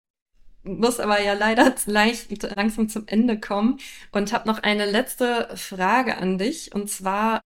[0.66, 3.80] muss aber ja leider leicht langsam zum Ende kommen
[4.12, 7.42] und habe noch eine letzte Frage an dich und zwar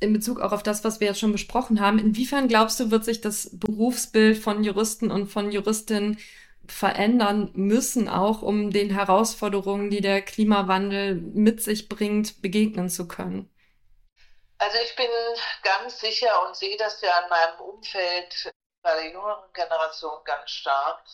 [0.00, 1.98] in Bezug auch auf das, was wir jetzt schon besprochen haben.
[1.98, 6.18] Inwiefern glaubst du, wird sich das Berufsbild von Juristen und von Juristinnen
[6.68, 13.52] verändern müssen, auch um den Herausforderungen, die der Klimawandel mit sich bringt, begegnen zu können?
[14.58, 15.10] Also ich bin
[15.62, 18.52] ganz sicher und sehe das ja in meinem Umfeld
[18.82, 21.04] bei der jüngeren Generation ganz stark,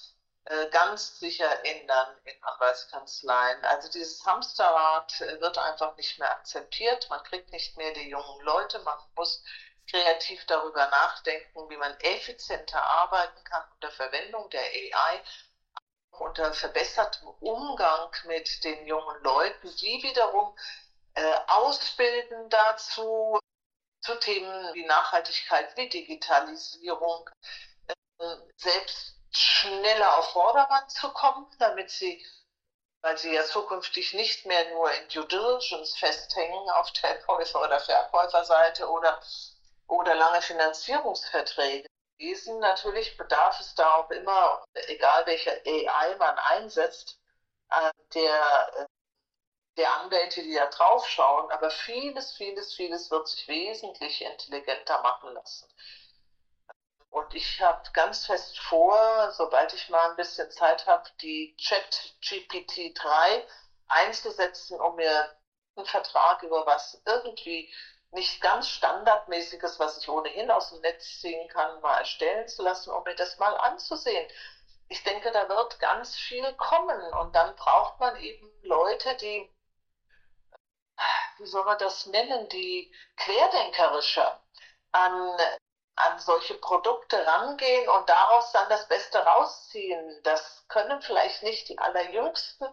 [0.45, 3.65] äh, ganz sicher ändern in Anwaltskanzleien.
[3.65, 7.09] Also dieses Hamsterrad äh, wird einfach nicht mehr akzeptiert.
[7.11, 8.79] Man kriegt nicht mehr die jungen Leute.
[8.81, 9.43] Man muss
[9.89, 15.23] kreativ darüber nachdenken, wie man effizienter arbeiten kann unter Verwendung der AI,
[16.13, 20.57] unter verbessertem Umgang mit den jungen Leuten, die wiederum
[21.15, 23.39] äh, ausbilden dazu,
[24.03, 27.31] zu Themen wie Nachhaltigkeit, wie Digitalisierung,
[27.87, 32.25] äh, selbst schneller auf Vordermann zu kommen, damit sie,
[33.01, 37.81] weil sie ja zukünftig nicht mehr nur in Due Diligence festhängen auf der Käufer- oder
[37.81, 39.21] Verkäuferseite oder,
[39.93, 41.87] oder lange Finanzierungsverträge
[42.19, 42.59] lesen.
[42.61, 47.19] Natürlich bedarf es da auch immer, egal welche AI man einsetzt,
[47.71, 48.87] äh, der äh,
[49.77, 55.33] der Anwälte, die da drauf schauen, aber vieles, vieles, vieles wird sich wesentlich intelligenter machen
[55.33, 55.67] lassen.
[57.09, 62.17] Und ich habe ganz fest vor, sobald ich mal ein bisschen Zeit habe, die Chat
[62.21, 63.47] GPT 3
[63.89, 65.37] einzusetzen, um mir
[65.77, 67.73] einen Vertrag über was irgendwie
[68.13, 72.91] nicht ganz standardmäßiges, was ich ohnehin aus dem Netz ziehen kann, mal erstellen zu lassen,
[72.91, 74.29] um mir das mal anzusehen.
[74.89, 79.51] Ich denke, da wird ganz viel kommen und dann braucht man eben Leute, die
[81.39, 84.25] wie soll man das nennen, die querdenkerische
[84.93, 85.37] an,
[85.97, 90.21] an solche Produkte rangehen und daraus dann das Beste rausziehen.
[90.23, 92.67] Das können vielleicht nicht die Allerjüngsten.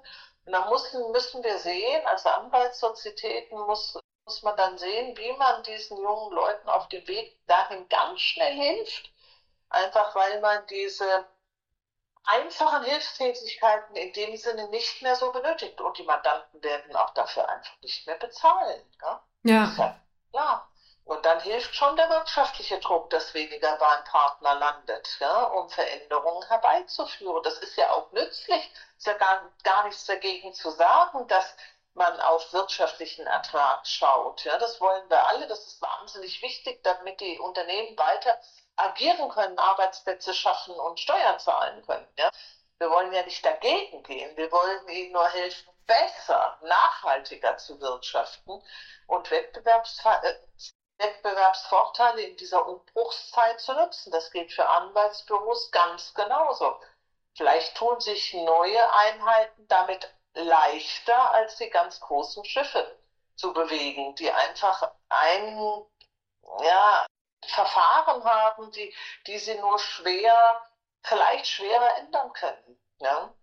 [0.45, 3.97] Und da müssen, müssen wir sehen, als Anwaltssozietäten muss,
[4.29, 8.53] muss man dann sehen, wie man diesen jungen Leuten auf dem Weg dahin ganz schnell
[8.53, 9.09] hilft.
[9.69, 11.25] Einfach weil man diese
[12.25, 17.49] einfachen Hilfstätigkeiten in dem Sinne nicht mehr so benötigt und die Mandanten werden auch dafür
[17.49, 18.83] einfach nicht mehr bezahlen.
[19.01, 19.23] Ja.
[19.41, 19.95] ja.
[20.33, 20.69] ja.
[21.05, 26.47] Und dann hilft schon der wirtschaftliche Druck, dass weniger beim Partner landet, ja, um Veränderungen
[26.47, 27.41] herbeizuführen.
[27.41, 28.71] Das ist ja auch nützlich.
[28.95, 31.55] Ist ja gar, gar nichts dagegen zu sagen, dass
[31.93, 34.43] man auf wirtschaftlichen Ertrag schaut.
[34.45, 35.47] Ja, das wollen wir alle.
[35.47, 38.39] Das ist wahnsinnig wichtig, damit die Unternehmen weiter
[38.75, 42.07] agieren können, Arbeitsplätze schaffen und Steuern zahlen können.
[42.17, 42.31] Ja?
[42.77, 48.63] Wir wollen ja nicht dagegen gehen, wir wollen ihnen nur helfen, besser, nachhaltiger zu wirtschaften
[49.07, 49.43] und äh,
[50.97, 54.11] Wettbewerbsvorteile in dieser Umbruchszeit zu nutzen.
[54.11, 56.79] Das gilt für Anwaltsbüros ganz genauso.
[57.35, 62.99] Vielleicht tun sich neue Einheiten damit leichter als die ganz großen Schiffe
[63.35, 65.85] zu bewegen, die einfach ein,
[66.61, 67.05] ja,
[67.45, 68.93] Verfahren haben, die,
[69.27, 70.61] die sie nur schwer,
[71.03, 72.79] vielleicht schwerer ändern können.
[72.99, 73.33] Ja?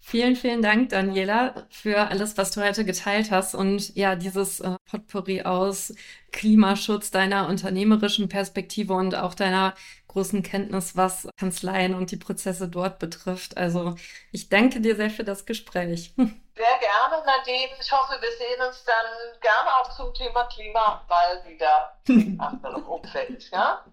[0.00, 4.76] Vielen, vielen Dank, Daniela, für alles, was du heute geteilt hast und ja, dieses äh,
[4.90, 5.92] Potpourri aus
[6.32, 9.74] Klimaschutz, deiner unternehmerischen Perspektive und auch deiner
[10.08, 13.56] großen Kenntnis, was Kanzleien und die Prozesse dort betrifft.
[13.56, 13.96] Also
[14.32, 16.12] ich danke dir sehr für das Gespräch.
[16.58, 17.70] Sehr gerne, Nadine.
[17.80, 21.96] Ich hoffe, wir sehen uns dann gerne auch zum Thema Klima mal wieder
[22.44, 23.48] anderen Umfeld.
[23.52, 23.84] Ja?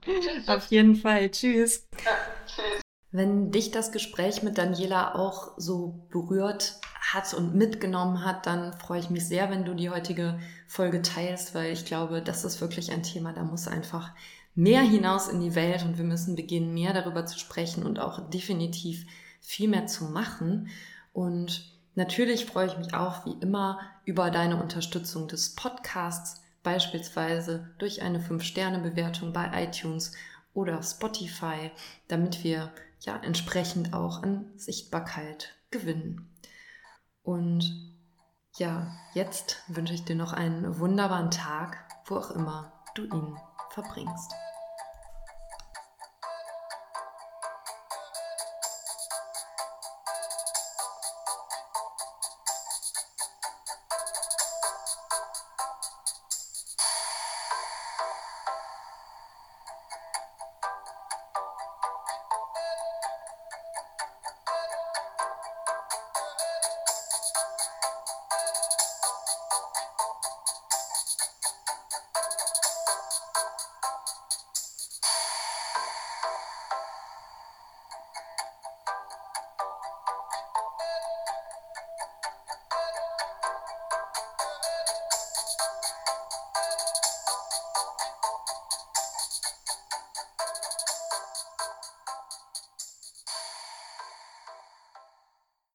[0.47, 1.30] Auf jeden Fall.
[1.30, 1.88] Tschüss.
[2.47, 2.82] Tschüss.
[3.16, 8.99] Wenn dich das Gespräch mit Daniela auch so berührt hat und mitgenommen hat, dann freue
[8.99, 12.91] ich mich sehr, wenn du die heutige Folge teilst, weil ich glaube, das ist wirklich
[12.91, 14.11] ein Thema, da muss einfach
[14.53, 18.30] mehr hinaus in die Welt und wir müssen beginnen, mehr darüber zu sprechen und auch
[18.30, 19.05] definitiv
[19.39, 20.70] viel mehr zu machen.
[21.13, 28.01] Und Natürlich freue ich mich auch wie immer über deine Unterstützung des Podcasts, beispielsweise durch
[28.01, 30.11] eine 5-Sterne-Bewertung bei iTunes
[30.53, 31.72] oder Spotify,
[32.09, 32.70] damit wir
[33.00, 36.30] ja entsprechend auch an Sichtbarkeit gewinnen.
[37.24, 37.93] Und
[38.58, 43.38] ja, jetzt wünsche ich dir noch einen wunderbaren Tag, wo auch immer du ihn
[43.72, 44.32] verbringst.